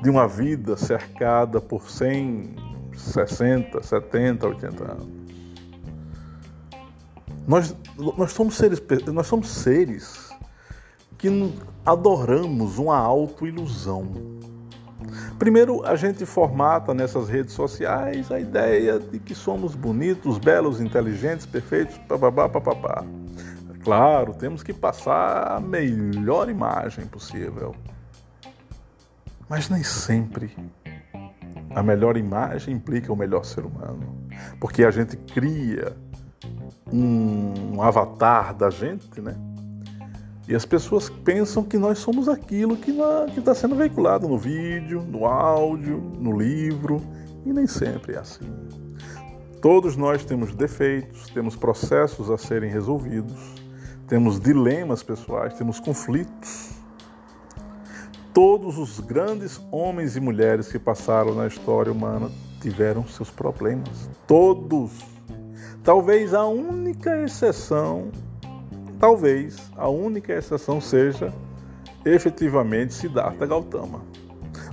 de 0.01 0.09
uma 0.09 0.27
vida 0.27 0.77
cercada 0.77 1.59
por 1.59 1.89
100, 1.89 2.55
60, 2.93 3.81
70, 3.83 4.47
80 4.47 4.83
anos. 4.83 5.07
Nós, 7.47 7.75
nós, 7.97 8.31
somos 8.31 8.55
seres, 8.55 8.81
nós 9.11 9.27
somos 9.27 9.49
seres 9.49 10.29
que 11.17 11.27
adoramos 11.85 12.77
uma 12.77 12.97
autoilusão. 12.97 14.07
Primeiro, 15.37 15.85
a 15.85 15.95
gente 15.95 16.25
formata 16.25 16.93
nessas 16.93 17.27
redes 17.27 17.53
sociais 17.53 18.31
a 18.31 18.39
ideia 18.39 18.99
de 18.99 19.17
que 19.19 19.33
somos 19.33 19.73
bonitos, 19.73 20.37
belos, 20.37 20.79
inteligentes, 20.79 21.45
perfeitos, 21.45 21.97
papapá, 22.07 22.49
papapá. 22.49 23.03
Claro, 23.83 24.33
temos 24.33 24.61
que 24.61 24.73
passar 24.73 25.51
a 25.51 25.59
melhor 25.59 26.49
imagem 26.49 27.05
possível. 27.07 27.73
Mas 29.49 29.67
nem 29.69 29.83
sempre 29.83 30.55
a 31.71 31.81
melhor 31.81 32.17
imagem 32.17 32.75
implica 32.75 33.11
o 33.11 33.15
melhor 33.15 33.43
ser 33.43 33.65
humano. 33.65 34.27
Porque 34.59 34.83
a 34.83 34.91
gente 34.91 35.17
cria 35.17 35.95
um 36.91 37.81
avatar 37.81 38.53
da 38.53 38.69
gente, 38.69 39.19
né? 39.21 39.35
E 40.47 40.55
as 40.55 40.65
pessoas 40.65 41.09
pensam 41.09 41.63
que 41.63 41.77
nós 41.77 41.99
somos 41.99 42.27
aquilo 42.27 42.75
que 42.75 42.91
está 43.37 43.53
sendo 43.53 43.75
veiculado 43.75 44.27
no 44.27 44.37
vídeo, 44.37 45.01
no 45.01 45.25
áudio, 45.25 45.97
no 46.17 46.35
livro, 46.35 47.01
e 47.45 47.53
nem 47.53 47.67
sempre 47.67 48.13
é 48.15 48.17
assim. 48.17 48.51
Todos 49.61 49.95
nós 49.95 50.25
temos 50.25 50.55
defeitos, 50.55 51.27
temos 51.29 51.55
processos 51.55 52.31
a 52.31 52.37
serem 52.37 52.71
resolvidos, 52.71 53.37
temos 54.07 54.39
dilemas 54.39 55.03
pessoais, 55.03 55.53
temos 55.53 55.79
conflitos. 55.79 56.71
Todos 58.33 58.77
os 58.77 58.99
grandes 58.99 59.59
homens 59.71 60.15
e 60.15 60.19
mulheres 60.19 60.71
que 60.71 60.77
passaram 60.77 61.33
na 61.33 61.47
história 61.47 61.91
humana 61.91 62.29
tiveram 62.61 63.05
seus 63.07 63.31
problemas. 63.31 64.09
Todos. 64.27 64.91
Talvez 65.83 66.33
a 66.33 66.45
única 66.45 67.23
exceção, 67.23 68.11
talvez 68.99 69.71
a 69.75 69.87
única 69.87 70.33
exceção 70.33 70.79
seja 70.79 71.33
efetivamente 72.05 72.93
Siddhartha 72.93 73.45
Gautama. 73.45 74.01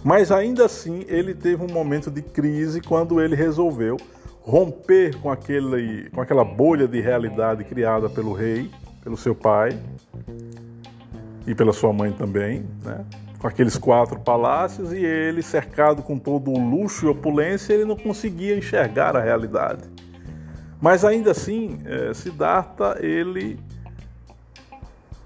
Mas 0.05 0.31
ainda 0.31 0.67
assim, 0.67 1.05
ele 1.09 1.35
teve 1.35 1.65
um 1.65 1.73
momento 1.73 2.11
de 2.11 2.23
crise 2.23 2.81
quando 2.81 3.21
ele 3.21 3.35
resolveu 3.35 3.97
romper 4.43 5.17
com, 5.21 5.31
aquele, 5.31 6.09
com 6.11 6.21
aquela 6.21 6.45
bolha 6.45 6.87
de 6.87 7.01
realidade 7.01 7.65
criada 7.65 8.09
pelo 8.09 8.33
rei, 8.33 8.71
pelo 9.03 9.17
seu 9.17 9.35
pai 9.35 9.77
e 11.47 11.55
pela 11.55 11.73
sua 11.73 11.93
mãe 11.93 12.13
também, 12.13 12.65
né? 12.85 13.05
Com 13.39 13.47
aqueles 13.47 13.77
quatro 13.77 14.19
palácios 14.19 14.93
e 14.93 15.05
ele, 15.05 15.43
cercado 15.43 16.03
com 16.03 16.19
todo 16.19 16.51
o 16.51 16.59
luxo 16.59 17.07
e 17.07 17.09
opulência, 17.09 17.75
ele 17.75 17.85
não 17.85 17.97
conseguia 17.97 18.57
enxergar 18.57 19.17
a 19.17 19.21
realidade. 19.21 19.85
Mas 20.81 21.05
ainda 21.05 21.31
assim, 21.31 21.79
é, 21.85 22.13
Siddhartha, 22.15 22.99
ele 23.01 23.59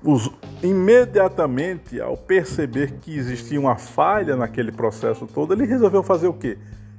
os, 0.03 0.31
imediatamente 0.63 2.01
ao 2.01 2.17
perceber 2.17 2.93
que 3.01 3.17
existia 3.17 3.61
uma 3.61 3.77
falha 3.77 4.35
naquele 4.37 4.73
processo 4.73 5.27
todo, 5.27 5.53
ele 5.53 5.67
resolveu 5.67 6.03
fazer 6.03 6.29
o 6.29 6.33
quê? 6.33 6.57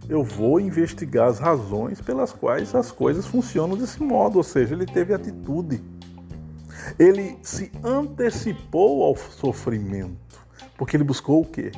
eu 0.09 0.23
vou 0.23 0.59
investigar 0.59 1.29
as 1.29 1.39
razões 1.39 2.01
pelas 2.01 2.33
quais 2.33 2.73
as 2.75 2.91
coisas 2.91 3.25
funcionam 3.25 3.77
desse 3.77 4.03
modo, 4.03 4.37
ou 4.37 4.43
seja, 4.43 4.73
ele 4.73 4.85
teve 4.85 5.13
atitude. 5.13 5.81
Ele 6.99 7.37
se 7.41 7.71
antecipou 7.83 9.03
ao 9.03 9.15
sofrimento, 9.15 10.17
porque 10.81 10.97
ele 10.97 11.03
buscou 11.03 11.41
o 11.41 11.45
quê? 11.45 11.71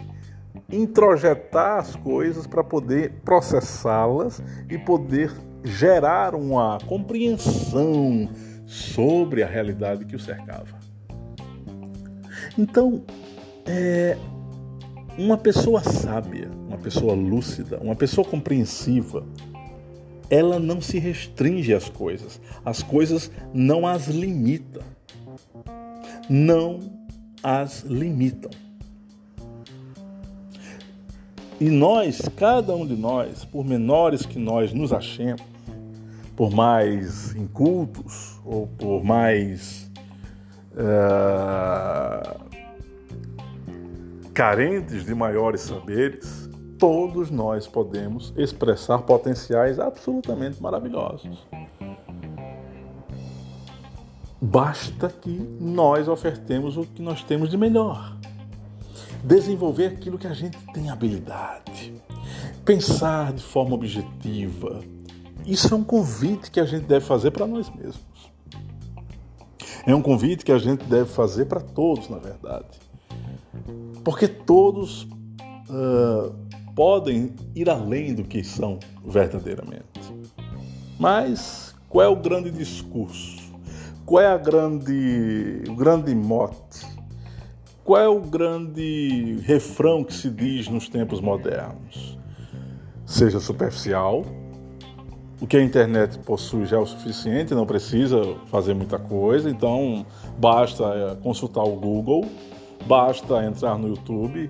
Introjetar 0.72 1.80
as 1.80 1.93
coisas 1.93 2.47
para 2.47 2.64
poder 2.64 3.12
processá-las 3.26 4.41
e 4.70 4.78
poder 4.78 5.30
gerar 5.62 6.34
uma 6.34 6.78
compreensão 6.88 8.30
sobre 8.66 9.43
a 9.43 9.45
realidade 9.45 10.06
que 10.06 10.16
o 10.16 10.20
cercava. 10.20 10.80
Então, 12.58 13.04
é, 13.66 14.18
uma 15.18 15.38
pessoa 15.38 15.84
sábia, 15.84 16.49
uma 16.66 16.78
pessoa 16.78 17.14
lúcida, 17.14 17.80
uma 17.82 17.97
pessoa 17.97 18.26
compreensiva, 18.26 19.28
ela 20.30 20.60
não 20.60 20.80
se 20.80 20.97
restringe 20.97 21.74
às 21.74 21.89
coisas, 21.89 22.39
as 22.64 22.82
coisas 22.82 23.30
não 23.54 23.86
as 23.86 24.08
limitam. 24.08 24.82
Não 26.30 26.80
as 27.43 27.82
limitam. 27.82 28.64
E 31.60 31.70
nós, 31.70 32.22
cada 32.36 32.76
um 32.76 32.86
de 32.86 32.95
nós, 32.95 33.45
por 33.45 33.64
menores 33.64 34.26
que 34.26 34.39
nós 34.39 34.74
nos 34.74 34.91
achemos, 34.91 35.41
por 36.36 36.51
mais 36.51 37.36
incultos 37.36 38.39
ou 38.43 38.68
por 38.68 39.04
mais 39.04 39.91
uh, 40.72 42.39
carentes 44.34 45.06
de 45.06 45.14
maiores 45.14 45.62
saberes, 45.62 46.49
todos 46.80 47.30
nós 47.30 47.68
podemos 47.68 48.34
expressar 48.36 48.99
potenciais 48.99 49.80
absolutamente 49.80 50.62
maravilhosos. 50.62 51.47
Basta 54.41 55.08
que 55.08 55.30
nós 55.62 56.10
ofertemos 56.10 56.76
o 56.76 56.84
que 56.84 57.01
nós 57.01 57.24
temos 57.24 57.49
de 57.49 57.58
melhor. 57.58 58.18
Desenvolver 59.24 59.88
aquilo 59.88 60.17
que 60.17 60.28
a 60.28 60.34
gente 60.34 60.57
tem 60.74 60.89
habilidade. 60.89 61.93
Pensar 62.65 63.34
de 63.34 63.41
forma 63.41 63.76
objetiva. 63.76 64.82
Isso 65.45 65.74
é 65.74 65.78
um 65.78 65.84
convite 65.84 66.51
que 66.51 66.59
a 66.59 66.65
gente 66.65 66.86
deve 66.86 67.05
fazer 67.05 67.32
para 67.32 67.47
nós 67.47 67.69
mesmos. 67.69 68.32
É 69.86 69.93
um 69.93 70.01
convite 70.01 70.45
que 70.45 70.51
a 70.51 70.57
gente 70.57 70.86
deve 70.86 71.09
fazer 71.09 71.45
para 71.45 71.59
todos, 71.59 72.09
na 72.09 72.17
verdade. 72.17 72.80
Porque 74.03 74.28
todos 74.28 75.03
uh, 75.03 76.34
podem 76.74 77.34
ir 77.53 77.69
além 77.69 78.13
do 78.13 78.24
que 78.24 78.43
são 78.43 78.80
verdadeiramente. 79.05 79.84
Mas 80.99 81.76
qual 81.89 82.05
é 82.05 82.07
o 82.07 82.15
grande 82.15 82.49
discurso? 82.49 83.43
Qual 84.05 84.21
é 84.21 84.28
a 84.28 84.38
grande, 84.38 85.63
o 85.67 85.76
grande 85.76 86.15
mote? 86.15 86.93
Qual 87.84 88.02
é 88.02 88.08
o 88.08 88.20
grande 88.20 89.40
refrão 89.44 90.04
que 90.04 90.14
se 90.14 90.30
diz 90.30 90.68
nos 90.68 90.88
tempos 90.88 91.20
modernos? 91.20 92.18
Seja 93.06 93.40
superficial, 93.40 94.24
o 95.42 95.46
que 95.46 95.58
a 95.58 95.64
internet 95.64 96.18
possui 96.20 96.66
já 96.66 96.78
é 96.78 96.80
o 96.80 96.86
suficiente, 96.86 97.54
não 97.54 97.66
precisa 97.66 98.36
fazer 98.46 98.74
muita 98.74 98.98
coisa, 98.98 99.50
então 99.50 100.06
basta 100.38 100.84
eh, 100.84 101.18
consultar 101.22 101.64
o 101.64 101.76
Google 101.76 102.26
Basta 102.86 103.46
entrar 103.46 103.78
no 103.78 103.88
YouTube, 103.88 104.50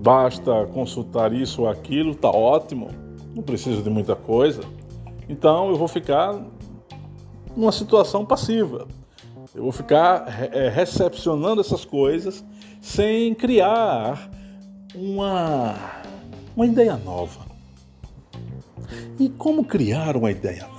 basta 0.00 0.66
consultar 0.72 1.32
isso 1.32 1.62
ou 1.62 1.68
aquilo, 1.68 2.14
tá 2.14 2.28
ótimo, 2.28 2.88
não 3.34 3.42
preciso 3.42 3.82
de 3.82 3.90
muita 3.90 4.16
coisa. 4.16 4.62
Então 5.28 5.70
eu 5.70 5.76
vou 5.76 5.86
ficar 5.86 6.34
numa 7.56 7.70
situação 7.70 8.24
passiva. 8.24 8.88
Eu 9.54 9.62
vou 9.62 9.72
ficar 9.72 10.50
é, 10.52 10.68
recepcionando 10.68 11.60
essas 11.60 11.84
coisas 11.84 12.44
sem 12.80 13.34
criar 13.34 14.30
uma, 14.94 15.74
uma 16.56 16.66
ideia 16.66 16.96
nova. 16.96 17.46
E 19.18 19.28
como 19.28 19.64
criar 19.64 20.16
uma 20.16 20.30
ideia 20.30 20.66
nova? 20.66 20.78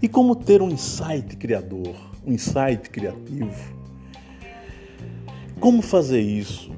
E 0.00 0.08
como 0.08 0.36
ter 0.36 0.62
um 0.62 0.68
insight 0.68 1.36
criador, 1.36 1.94
um 2.26 2.32
insight 2.32 2.90
criativo? 2.90 3.78
Como 5.60 5.82
fazer 5.82 6.20
isso? 6.20 6.70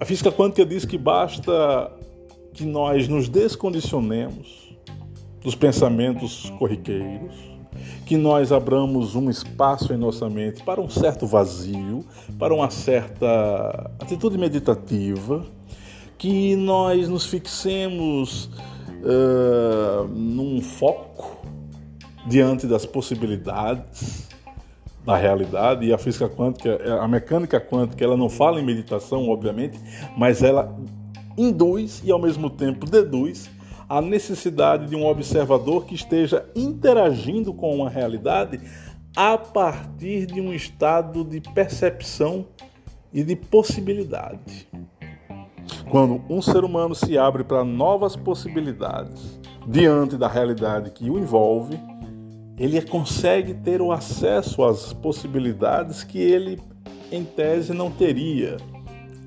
A 0.00 0.04
física 0.04 0.32
quântica 0.32 0.64
diz 0.64 0.84
que 0.84 0.96
basta 0.96 1.92
que 2.54 2.64
nós 2.64 3.08
nos 3.08 3.28
descondicionemos 3.28 4.76
dos 5.42 5.54
pensamentos 5.54 6.50
corriqueiros, 6.58 7.34
que 8.04 8.16
nós 8.16 8.52
abramos 8.52 9.14
um 9.14 9.30
espaço 9.30 9.92
em 9.92 9.96
nossa 9.96 10.28
mente 10.28 10.62
para 10.62 10.80
um 10.80 10.88
certo 10.88 11.26
vazio, 11.26 12.04
para 12.38 12.54
uma 12.54 12.70
certa 12.70 13.90
atitude 14.00 14.36
meditativa, 14.38 15.44
que 16.18 16.54
nós 16.56 17.08
nos 17.08 17.26
fixemos 17.26 18.50
uh, 19.02 20.06
num 20.08 20.60
foco 20.60 21.36
diante 22.26 22.66
das 22.66 22.86
possibilidades 22.86 24.28
da 25.04 25.16
realidade 25.16 25.84
e 25.84 25.92
a 25.92 25.98
física 25.98 26.28
quântica, 26.28 26.78
a 27.00 27.08
mecânica 27.08 27.60
quântica, 27.60 28.04
ela 28.04 28.16
não 28.16 28.28
fala 28.28 28.60
em 28.60 28.64
meditação, 28.64 29.28
obviamente, 29.28 29.78
mas 30.16 30.42
ela 30.42 30.72
induz 31.36 32.00
e 32.04 32.12
ao 32.12 32.20
mesmo 32.20 32.48
tempo 32.48 32.86
deduz 32.86 33.50
a 33.92 34.00
necessidade 34.00 34.86
de 34.86 34.96
um 34.96 35.04
observador 35.04 35.84
que 35.84 35.94
esteja 35.94 36.48
interagindo 36.56 37.52
com 37.52 37.76
uma 37.76 37.90
realidade 37.90 38.58
a 39.14 39.36
partir 39.36 40.24
de 40.24 40.40
um 40.40 40.50
estado 40.50 41.22
de 41.22 41.42
percepção 41.42 42.46
e 43.12 43.22
de 43.22 43.36
possibilidade. 43.36 44.66
Quando 45.90 46.22
um 46.30 46.40
ser 46.40 46.64
humano 46.64 46.94
se 46.94 47.18
abre 47.18 47.44
para 47.44 47.62
novas 47.64 48.16
possibilidades 48.16 49.38
diante 49.68 50.16
da 50.16 50.26
realidade 50.26 50.90
que 50.90 51.10
o 51.10 51.18
envolve, 51.18 51.78
ele 52.56 52.80
consegue 52.80 53.52
ter 53.52 53.82
o 53.82 53.92
acesso 53.92 54.64
às 54.64 54.94
possibilidades 54.94 56.02
que 56.02 56.18
ele, 56.18 56.58
em 57.10 57.24
tese, 57.24 57.74
não 57.74 57.90
teria 57.90 58.56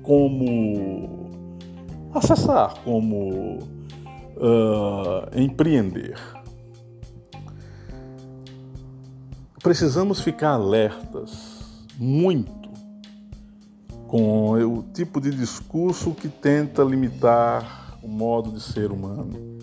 como 0.02 1.30
acessar, 2.12 2.74
como 2.82 3.75
uh, 4.36 5.38
empreender. 5.38 6.18
Precisamos 9.62 10.20
ficar 10.20 10.50
alertas 10.50 11.82
muito 11.98 12.70
com 14.06 14.52
o 14.52 14.82
tipo 14.94 15.20
de 15.20 15.30
discurso 15.30 16.12
que 16.12 16.28
tenta 16.28 16.84
limitar 16.84 17.98
o 18.02 18.08
modo 18.08 18.52
de 18.52 18.60
ser 18.60 18.92
humano 18.92 19.56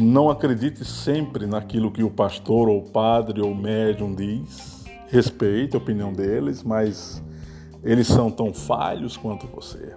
não 0.00 0.30
acredite 0.30 0.84
sempre 0.84 1.44
naquilo 1.44 1.90
que 1.90 2.04
o 2.04 2.10
pastor 2.10 2.68
ou 2.68 2.82
padre 2.82 3.40
ou 3.40 3.52
médium 3.54 4.14
diz. 4.14 4.78
respeite 5.08 5.74
a 5.74 5.78
opinião 5.78 6.12
deles, 6.12 6.62
mas 6.62 7.22
eles 7.82 8.06
são 8.06 8.30
tão 8.30 8.52
falhos 8.52 9.16
quanto 9.16 9.46
você. 9.46 9.96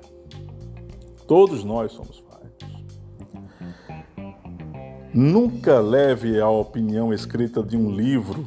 Todos 1.32 1.64
nós 1.64 1.94
somos 1.94 2.22
falhos. 2.28 2.52
Nunca 5.14 5.80
leve 5.80 6.42
a 6.42 6.50
opinião 6.50 7.14
escrita 7.14 7.64
de 7.64 7.78
um 7.78 7.90
livro 7.90 8.46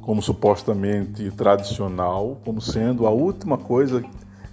como 0.00 0.22
supostamente 0.22 1.28
tradicional, 1.32 2.40
como 2.44 2.60
sendo 2.60 3.04
a 3.08 3.10
última 3.10 3.58
coisa 3.58 4.04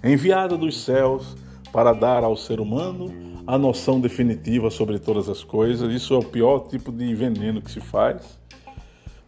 enviada 0.02 0.56
dos 0.56 0.82
céus 0.82 1.36
para 1.72 1.92
dar 1.92 2.24
ao 2.24 2.36
ser 2.36 2.58
humano 2.58 3.12
a 3.46 3.56
noção 3.56 4.00
definitiva 4.00 4.70
sobre 4.70 4.98
todas 4.98 5.28
as 5.28 5.44
coisas. 5.44 5.94
Isso 5.94 6.14
é 6.14 6.18
o 6.18 6.24
pior 6.24 6.66
tipo 6.66 6.90
de 6.90 7.14
veneno 7.14 7.62
que 7.62 7.70
se 7.70 7.80
faz, 7.80 8.40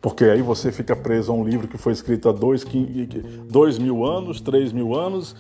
porque 0.01 0.25
aí 0.25 0.43
você 0.43 0.73
fica 0.73 0.97
preso 0.97 1.31
a 1.31 1.37
um 1.37 1.45
livro 1.45 1.69
que 1.69 1.79
foi 1.79 1.93
escrito 1.93 2.29
há 2.29 2.33
dois, 2.33 2.67
dois 3.49 3.79
mil 3.79 4.05
anos, 4.05 4.41
três 4.41 4.73
mil 4.73 4.93
anos, 4.93 5.37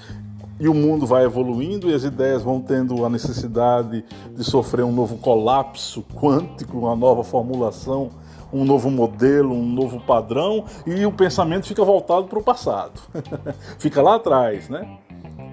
e 0.61 0.69
o 0.69 0.75
mundo 0.75 1.07
vai 1.07 1.25
evoluindo 1.25 1.91
e 1.91 1.95
as 1.95 2.05
ideias 2.05 2.43
vão 2.43 2.61
tendo 2.61 3.05
a 3.05 3.09
necessidade 3.09 4.05
de 4.33 4.45
sofrer 4.45 4.85
um 4.85 4.93
novo 4.93 5.17
colapso 5.17 6.05
quântico, 6.15 6.79
uma 6.79 6.95
nova 6.95 7.25
formulação 7.25 8.11
um 8.53 8.65
novo 8.65 8.91
modelo, 8.91 9.55
um 9.55 9.65
novo 9.65 10.01
padrão 10.01 10.65
e 10.87 11.07
o 11.07 11.13
pensamento 11.13 11.67
fica 11.67 11.85
voltado 11.85 12.27
para 12.27 12.39
o 12.39 12.43
passado. 12.43 13.01
fica 13.79 14.03
lá 14.03 14.17
atrás, 14.17 14.69
né? 14.69 14.99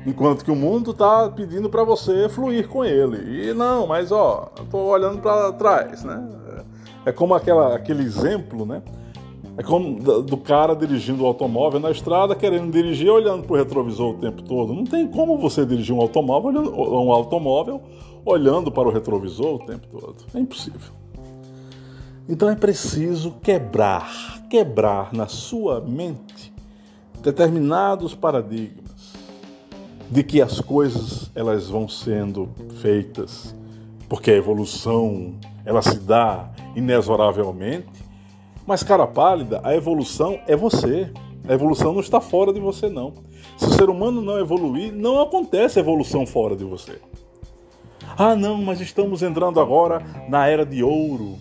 Enquanto 0.06 0.44
que 0.44 0.52
o 0.52 0.56
mundo 0.56 0.92
está 0.92 1.30
pedindo 1.30 1.70
para 1.70 1.84
você 1.84 2.30
fluir 2.30 2.68
com 2.68 2.84
ele. 2.84 3.50
E 3.50 3.54
não, 3.54 3.86
mas 3.86 4.12
ó, 4.12 4.52
estou 4.60 4.88
olhando 4.88 5.20
para 5.20 5.52
trás, 5.54 6.04
né? 6.04 6.28
É 7.06 7.12
como 7.12 7.36
aquela, 7.36 7.76
aquele 7.76 8.04
exemplo, 8.04 8.66
né? 8.66 8.82
É 9.58 9.64
como 9.64 10.00
do 10.22 10.38
cara 10.38 10.76
dirigindo 10.76 11.24
o 11.24 11.26
automóvel 11.26 11.80
na 11.80 11.90
estrada, 11.90 12.36
querendo 12.36 12.72
dirigir 12.72 13.10
olhando 13.10 13.44
para 13.44 13.54
o 13.54 13.58
retrovisor 13.58 14.12
o 14.12 14.18
tempo 14.20 14.44
todo. 14.44 14.74
Não 14.74 14.84
tem 14.84 15.08
como 15.08 15.38
você 15.38 15.66
dirigir 15.66 15.96
um 15.96 16.00
automóvel, 16.00 16.52
um 16.52 17.12
automóvel 17.12 17.82
olhando 18.24 18.72
para 18.72 18.88
o 18.88 18.92
retrovisor 18.92 19.56
o 19.56 19.60
tempo 19.66 19.88
todo. 19.88 20.18
É 20.36 20.40
impossível. 20.40 20.94
Então 22.30 22.50
é 22.50 22.56
preciso 22.56 23.32
quebrar, 23.42 24.44
quebrar 24.50 25.12
na 25.12 25.28
sua 25.28 25.82
mente 25.82 26.54
determinados 27.24 28.14
paradigmas 28.14 29.16
de 30.10 30.24
que 30.24 30.42
as 30.42 30.62
coisas 30.62 31.32
elas 31.34 31.68
vão 31.68 31.90
sendo 31.90 32.50
feitas 32.80 33.56
porque 34.08 34.32
a 34.32 34.36
evolução 34.36 35.34
ela 35.66 35.82
se 35.82 36.00
dá 36.00 36.50
inexoravelmente, 36.76 38.07
mas 38.68 38.84
cara 38.84 39.08
pálida, 39.08 39.62
a 39.64 39.74
evolução 39.76 40.40
é 40.46 40.56
você. 40.56 41.12
A 41.48 41.54
evolução 41.54 41.94
não 41.94 42.02
está 42.02 42.22
fora 42.22 42.54
de 42.54 42.60
você 42.60 42.90
não. 42.90 43.14
Se 43.58 43.66
o 43.66 43.74
ser 43.74 43.90
humano 43.90 44.22
não 44.22 44.38
evoluir, 44.38 44.94
não 44.94 45.22
acontece 45.22 45.80
evolução 45.80 46.26
fora 46.28 46.56
de 46.56 46.66
você. 46.66 47.00
Ah, 48.18 48.36
não, 48.36 48.62
mas 48.62 48.82
estamos 48.82 49.24
entrando 49.24 49.60
agora 49.60 50.04
na 50.28 50.46
era 50.48 50.66
de 50.66 50.84
ouro 50.84 51.38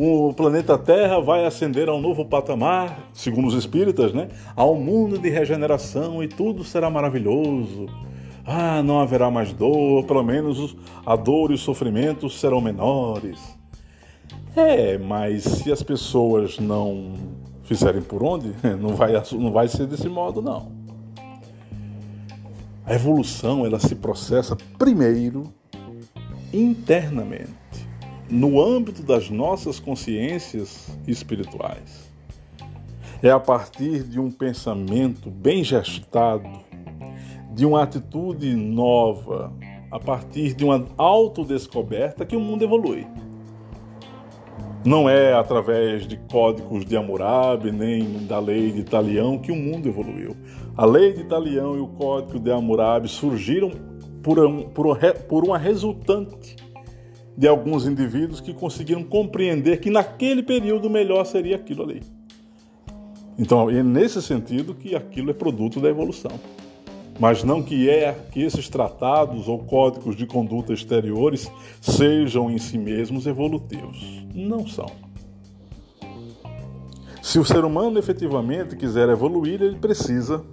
o 0.00 0.32
planeta 0.32 0.78
Terra 0.78 1.18
vai 1.18 1.44
ascender 1.44 1.88
a 1.88 1.92
um 1.92 2.00
novo 2.00 2.24
patamar, 2.24 3.10
segundo 3.12 3.48
os 3.48 3.54
espíritas, 3.54 4.12
né? 4.12 4.28
A 4.54 4.64
um 4.64 4.76
mundo 4.76 5.18
de 5.18 5.28
regeneração 5.28 6.22
e 6.22 6.28
tudo 6.28 6.62
será 6.62 6.88
maravilhoso. 6.88 7.86
Ah, 8.46 8.80
não 8.80 9.00
haverá 9.00 9.28
mais 9.28 9.52
dor, 9.52 10.04
pelo 10.04 10.22
menos 10.22 10.76
a 11.04 11.16
dor 11.16 11.50
e 11.50 11.54
os 11.54 11.62
sofrimentos 11.62 12.38
serão 12.38 12.60
menores. 12.60 13.57
É, 14.58 14.98
mas 14.98 15.44
se 15.44 15.70
as 15.70 15.84
pessoas 15.84 16.58
não 16.58 17.14
fizerem 17.62 18.02
por 18.02 18.24
onde, 18.24 18.52
não 18.80 18.96
vai, 18.96 19.12
não 19.32 19.52
vai 19.52 19.68
ser 19.68 19.86
desse 19.86 20.08
modo, 20.08 20.42
não. 20.42 20.72
A 22.84 22.92
evolução, 22.92 23.64
ela 23.64 23.78
se 23.78 23.94
processa 23.94 24.56
primeiro 24.76 25.44
internamente 26.52 27.52
no 28.28 28.60
âmbito 28.60 29.00
das 29.00 29.30
nossas 29.30 29.78
consciências 29.78 30.88
espirituais. 31.06 32.10
É 33.22 33.30
a 33.30 33.38
partir 33.38 34.02
de 34.02 34.18
um 34.18 34.28
pensamento 34.28 35.30
bem 35.30 35.62
gestado, 35.62 36.48
de 37.54 37.64
uma 37.64 37.84
atitude 37.84 38.56
nova, 38.56 39.52
a 39.88 40.00
partir 40.00 40.52
de 40.54 40.64
uma 40.64 40.84
autodescoberta 40.96 42.26
que 42.26 42.34
o 42.34 42.40
mundo 42.40 42.64
evolui. 42.64 43.06
Não 44.88 45.06
é 45.06 45.34
através 45.34 46.06
de 46.08 46.16
códigos 46.16 46.82
de 46.86 46.96
Hammurabi 46.96 47.70
nem 47.70 48.26
da 48.26 48.38
lei 48.38 48.72
de 48.72 48.80
Italião 48.80 49.36
que 49.36 49.52
o 49.52 49.54
mundo 49.54 49.86
evoluiu. 49.86 50.34
A 50.74 50.86
lei 50.86 51.12
de 51.12 51.20
Italião 51.20 51.76
e 51.76 51.78
o 51.78 51.88
código 51.88 52.40
de 52.40 52.50
Hammurabi 52.50 53.06
surgiram 53.06 53.70
por, 54.22 54.38
um, 54.38 54.62
por, 54.62 55.44
uma 55.44 55.58
resultante 55.58 56.56
de 57.36 57.46
alguns 57.46 57.86
indivíduos 57.86 58.40
que 58.40 58.54
conseguiram 58.54 59.04
compreender 59.04 59.78
que 59.78 59.90
naquele 59.90 60.42
período 60.42 60.88
melhor 60.88 61.26
seria 61.26 61.56
aquilo 61.56 61.82
ali. 61.82 62.02
Então, 63.38 63.68
é 63.68 63.82
nesse 63.82 64.22
sentido 64.22 64.74
que 64.74 64.94
aquilo 64.96 65.28
é 65.28 65.34
produto 65.34 65.80
da 65.80 65.90
evolução. 65.90 66.32
Mas 67.18 67.42
não 67.42 67.62
que 67.62 67.90
é 67.90 68.12
que 68.30 68.42
esses 68.42 68.68
tratados 68.68 69.48
ou 69.48 69.58
códigos 69.58 70.14
de 70.14 70.26
conduta 70.26 70.72
exteriores 70.72 71.50
sejam 71.80 72.50
em 72.50 72.58
si 72.58 72.78
mesmos 72.78 73.26
evolutivos. 73.26 73.98
Não 74.32 74.66
são. 74.66 74.90
Se 77.22 77.38
o 77.38 77.44
ser 77.44 77.64
humano 77.64 77.98
efetivamente 77.98 78.76
quiser 78.76 79.08
evoluir, 79.08 79.60
ele 79.60 79.76
precisa 79.76 80.44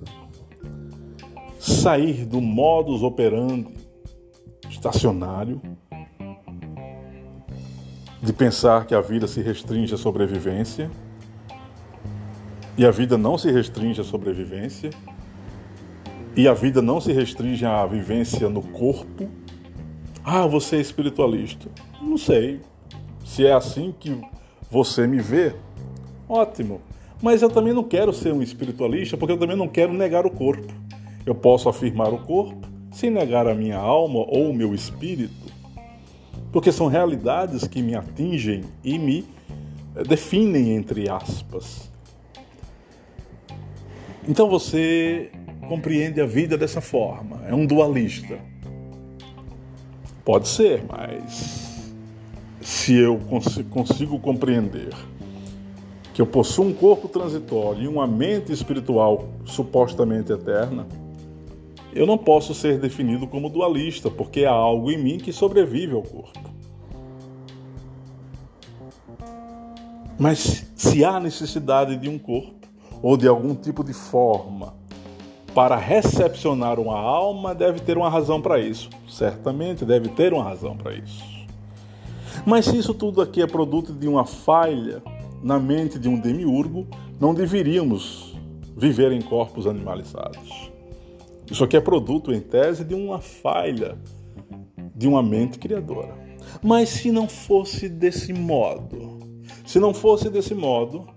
sair 1.60 2.26
do 2.26 2.42
modus 2.42 3.02
operandi 3.02 3.74
estacionário 4.70 5.62
de 8.22 8.34
pensar 8.34 8.86
que 8.86 8.96
a 8.96 9.02
vida 9.02 9.28
se 9.28 9.42
restringe 9.42 9.94
à 9.94 9.98
sobrevivência. 9.98 10.90
E 12.78 12.86
a 12.86 12.92
vida 12.92 13.18
não 13.18 13.38
se 13.38 13.52
restringe 13.52 14.02
à 14.02 14.04
sobrevivência. 14.04 14.90
E 16.36 16.48
a 16.48 16.54
vida 16.54 16.82
não 16.82 17.00
se 17.00 17.12
restringe 17.14 17.66
à 17.66 17.86
vivência 17.86 18.50
no 18.50 18.62
corpo. 18.62 19.30
Ah, 20.24 20.46
você 20.46 20.78
é 20.78 20.82
espiritualista. 20.82 21.70
Não 22.02 22.18
sei. 22.18 22.60
Se 23.24 23.46
é 23.46 23.54
assim 23.54 23.94
que 24.00 24.20
você 24.70 25.08
me 25.08 25.20
vê, 25.20 25.56
ótimo. 26.28 26.82
Mas 27.22 27.42
eu 27.42 27.50
também 27.50 27.74
não 27.74 27.84
quero 27.84 28.14
ser 28.14 28.34
um 28.34 28.42
espiritualista 28.42 29.16
porque 29.16 29.34
eu 29.34 29.40
também 29.40 29.56
não 29.56 29.68
quero 29.68 29.94
negar 29.94 30.26
o 30.26 30.32
corpo. 30.32 30.74
Eu 31.26 31.34
posso 31.34 31.70
afirmar 31.70 32.14
o 32.14 32.20
corpo 32.20 32.68
sem 32.92 33.10
negar 33.10 33.48
a 33.48 33.56
minha 33.56 33.78
alma 33.78 34.20
ou 34.20 34.50
o 34.50 34.54
meu 34.54 34.74
espírito 34.76 35.46
porque 36.56 36.72
são 36.72 36.88
realidades 36.88 37.68
que 37.68 37.82
me 37.82 37.96
atingem 37.96 38.64
e 38.82 38.98
me 38.98 39.26
definem, 40.08 40.74
entre 40.74 41.10
aspas. 41.10 41.92
Então 44.26 44.50
você 44.50 45.32
compreende 45.66 46.22
a 46.22 46.26
vida 46.26 46.58
dessa 46.58 46.82
forma, 46.82 47.42
é 47.48 47.54
um 47.54 47.66
dualista. 47.66 48.38
Pode 50.24 50.48
ser, 50.48 50.84
mas 50.90 51.84
se 52.62 52.96
eu 52.96 53.20
consigo 53.70 54.20
compreender 54.20 54.94
que 56.14 56.22
eu 56.22 56.26
possuo 56.26 56.66
um 56.66 56.74
corpo 56.74 57.08
transitório 57.08 57.84
e 57.84 57.88
uma 57.88 58.08
mente 58.08 58.52
espiritual 58.52 59.28
supostamente 59.44 60.32
eterna, 60.32 60.88
eu 61.94 62.08
não 62.08 62.18
posso 62.18 62.54
ser 62.54 62.80
definido 62.80 63.28
como 63.28 63.50
dualista, 63.50 64.10
porque 64.10 64.46
há 64.46 64.52
algo 64.52 64.92
em 64.92 64.98
mim 64.98 65.18
que 65.18 65.32
sobrevive 65.32 65.94
ao 65.94 66.02
corpo. 66.02 66.50
Mas 70.18 70.66
se 70.76 71.04
há 71.04 71.20
necessidade 71.20 71.98
de 71.98 72.10
um 72.10 72.18
corpo 72.18 72.68
ou 73.02 73.18
de 73.18 73.28
algum 73.28 73.54
tipo 73.54 73.84
de 73.84 73.94
forma 73.94 74.74
para 75.56 75.78
recepcionar 75.78 76.82
uma 76.82 77.00
alma, 77.00 77.56
deve 77.56 77.80
ter 77.80 77.98
uma 77.98 78.10
razão 78.10 78.42
para 78.42 78.60
isso. 78.60 78.90
Certamente 79.08 79.86
deve 79.86 80.10
ter 80.10 80.34
uma 80.34 80.44
razão 80.44 80.76
para 80.76 80.94
isso. 80.94 81.24
Mas 82.46 82.66
se 82.66 82.78
isso 82.78 82.94
tudo 82.94 83.22
aqui 83.22 83.42
é 83.42 83.48
produto 83.48 83.94
de 83.94 84.06
uma 84.06 84.26
falha 84.26 85.02
na 85.42 85.58
mente 85.58 85.98
de 85.98 86.10
um 86.10 86.20
demiurgo, 86.20 86.86
não 87.22 87.34
deveríamos 87.34 88.36
viver 88.76 89.14
em 89.14 89.22
corpos 89.22 89.66
animalizados. 89.66 90.70
Isso 91.50 91.64
aqui 91.64 91.78
é 91.78 91.82
produto, 91.82 92.34
em 92.34 92.42
tese, 92.42 92.84
de 92.84 92.94
uma 92.94 93.22
falha 93.22 93.98
de 94.94 95.08
uma 95.08 95.24
mente 95.24 95.58
criadora. 95.58 96.14
Mas 96.62 96.90
se 96.90 97.12
não 97.12 97.30
fosse 97.30 97.88
desse 97.88 98.34
modo, 98.34 99.20
se 99.66 99.80
não 99.80 99.94
fosse 99.94 100.30
desse 100.30 100.54
modo, 100.54 101.08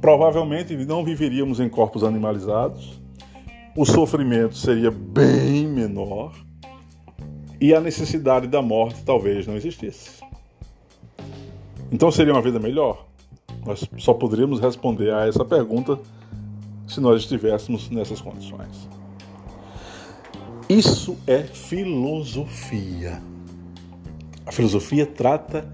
provavelmente 0.00 0.74
não 0.76 1.04
viveríamos 1.04 1.60
em 1.60 1.68
corpos 1.68 2.02
animalizados, 2.02 3.00
o 3.76 3.84
sofrimento 3.84 4.56
seria 4.56 4.90
bem 4.90 5.66
menor 5.66 6.32
e 7.60 7.74
a 7.74 7.80
necessidade 7.80 8.46
da 8.46 8.62
morte 8.62 9.02
talvez 9.04 9.46
não 9.46 9.56
existisse. 9.56 10.20
Então 11.92 12.10
seria 12.10 12.32
uma 12.32 12.42
vida 12.42 12.58
melhor? 12.58 13.06
Nós 13.64 13.86
só 13.98 14.14
poderíamos 14.14 14.58
responder 14.58 15.12
a 15.12 15.26
essa 15.26 15.44
pergunta 15.44 15.98
se 16.88 17.00
nós 17.00 17.22
estivéssemos 17.22 17.90
nessas 17.90 18.20
condições. 18.20 18.88
Isso 20.68 21.16
é 21.26 21.42
filosofia. 21.42 23.20
A 24.46 24.52
filosofia 24.52 25.04
trata 25.04 25.70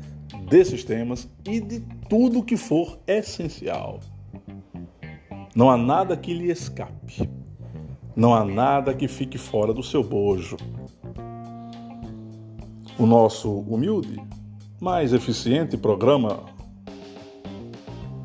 desses 0.49 0.85
temas 0.85 1.29
e 1.45 1.61
de 1.61 1.81
tudo 2.09 2.43
que 2.43 2.57
for 2.57 2.99
essencial. 3.07 4.01
Não 5.55 5.71
há 5.71 5.77
nada 5.77 6.17
que 6.17 6.35
lhe 6.35 6.51
escape. 6.51 7.29
Não 8.15 8.35
há 8.35 8.45
nada 8.45 8.95
que 8.95 9.09
fique 9.09 9.39
fora 9.39 9.73
do 9.73 9.83
seu 9.83 10.03
bojo. 10.03 10.57
O 12.99 13.07
nosso 13.07 13.61
humilde, 13.61 14.23
mais 14.81 15.13
eficiente 15.13 15.77
programa 15.77 16.45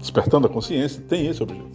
Despertando 0.02 0.48
a 0.48 0.50
Consciência 0.50 1.02
tem 1.08 1.28
esse 1.28 1.42
objetivo. 1.44 1.72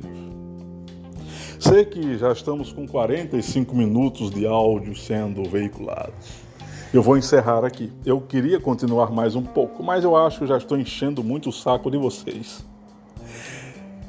Sei 1.60 1.84
que 1.84 2.18
já 2.18 2.32
estamos 2.32 2.72
com 2.72 2.86
45 2.86 3.74
minutos 3.74 4.30
de 4.30 4.46
áudio 4.46 4.94
sendo 4.96 5.48
veiculados. 5.48 6.44
Eu 6.92 7.02
vou 7.02 7.16
encerrar 7.16 7.64
aqui. 7.64 7.92
Eu 8.04 8.20
queria 8.20 8.60
continuar 8.60 9.10
mais 9.10 9.34
um 9.34 9.42
pouco, 9.42 9.82
mas 9.82 10.04
eu 10.04 10.16
acho 10.16 10.40
que 10.40 10.46
já 10.46 10.56
estou 10.56 10.78
enchendo 10.78 11.22
muito 11.22 11.48
o 11.48 11.52
saco 11.52 11.90
de 11.90 11.96
vocês. 11.96 12.64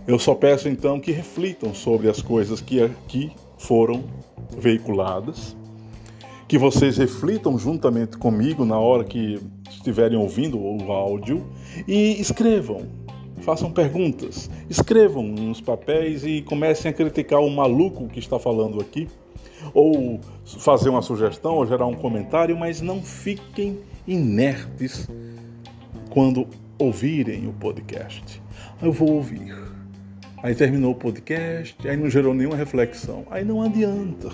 Eu 0.08 0.18
só 0.18 0.34
peço 0.34 0.70
então 0.70 1.00
que 1.00 1.12
reflitam 1.12 1.74
sobre 1.74 2.10
as 2.10 2.22
coisas 2.22 2.62
que 2.62 2.82
aqui 2.82 3.32
foram 3.58 4.04
veiculadas, 4.58 5.56
que 6.48 6.58
vocês 6.58 6.98
reflitam 6.98 7.60
juntamente 7.60 8.18
comigo 8.18 8.64
na 8.64 8.80
hora 8.80 9.04
que 9.04 9.40
estiverem 9.70 10.18
ouvindo 10.18 10.58
o 10.58 10.92
áudio 10.92 11.46
e 11.88 12.20
escrevam 12.22 12.88
façam 13.42 13.72
perguntas, 13.72 14.50
escrevam 14.70 15.24
nos 15.24 15.62
papéis 15.62 16.26
e 16.26 16.42
comecem 16.42 16.92
a 16.92 16.94
criticar 16.94 17.40
o 17.40 17.50
maluco 17.50 18.08
que 18.08 18.20
está 18.20 18.40
falando 18.40 18.82
aqui, 18.82 19.08
ou 19.74 20.20
fazer 20.60 20.90
uma 20.90 21.02
sugestão 21.02 21.56
ou 21.56 21.66
gerar 21.66 21.86
um 21.86 21.94
comentário, 21.94 22.58
mas 22.58 22.82
não 22.82 23.02
fiquem 23.02 23.80
inertes 24.08 25.08
quando 26.10 26.48
ouvirem 26.78 27.48
o 27.48 27.54
podcast. 27.54 28.42
Eu 28.82 28.92
vou 28.92 29.14
ouvir. 29.14 29.67
Aí 30.44 30.54
terminou 30.54 30.92
o 30.92 30.96
podcast, 30.96 31.76
aí 31.88 31.98
não 31.98 32.10
gerou 32.10 32.34
nenhuma 32.34 32.56
reflexão. 32.56 33.26
Aí 33.32 33.44
não 33.44 33.62
adianta. 33.62 34.30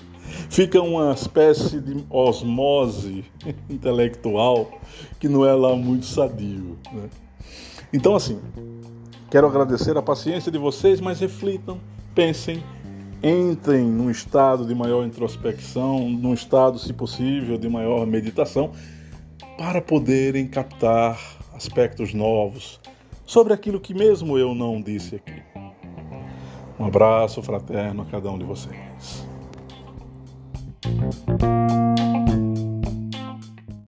Fica 0.50 0.80
uma 0.82 1.12
espécie 1.12 1.80
de 1.80 2.04
osmose 2.10 3.24
intelectual 3.70 4.80
que 5.18 5.28
não 5.28 5.46
é 5.46 5.54
lá 5.54 5.74
muito 5.74 6.04
sadio. 6.04 6.78
Né? 6.92 7.08
Então, 7.90 8.14
assim, 8.14 8.38
quero 9.30 9.46
agradecer 9.46 9.96
a 9.96 10.02
paciência 10.02 10.52
de 10.52 10.58
vocês, 10.58 11.00
mas 11.00 11.20
reflitam, 11.20 11.80
pensem, 12.14 12.62
entrem 13.22 13.86
num 13.86 14.10
estado 14.10 14.66
de 14.66 14.74
maior 14.74 15.06
introspecção, 15.06 16.10
num 16.10 16.34
estado, 16.34 16.78
se 16.78 16.92
possível, 16.92 17.56
de 17.56 17.68
maior 17.68 18.06
meditação, 18.06 18.72
para 19.56 19.80
poderem 19.80 20.46
captar 20.46 21.18
aspectos 21.54 22.12
novos 22.12 22.78
sobre 23.26 23.52
aquilo 23.52 23.80
que 23.80 23.92
mesmo 23.92 24.38
eu 24.38 24.54
não 24.54 24.80
disse 24.80 25.16
aqui. 25.16 25.42
Um 26.78 26.86
abraço 26.86 27.42
fraterno 27.42 28.02
a 28.02 28.06
cada 28.06 28.30
um 28.30 28.38
de 28.38 28.44
vocês. 28.44 29.26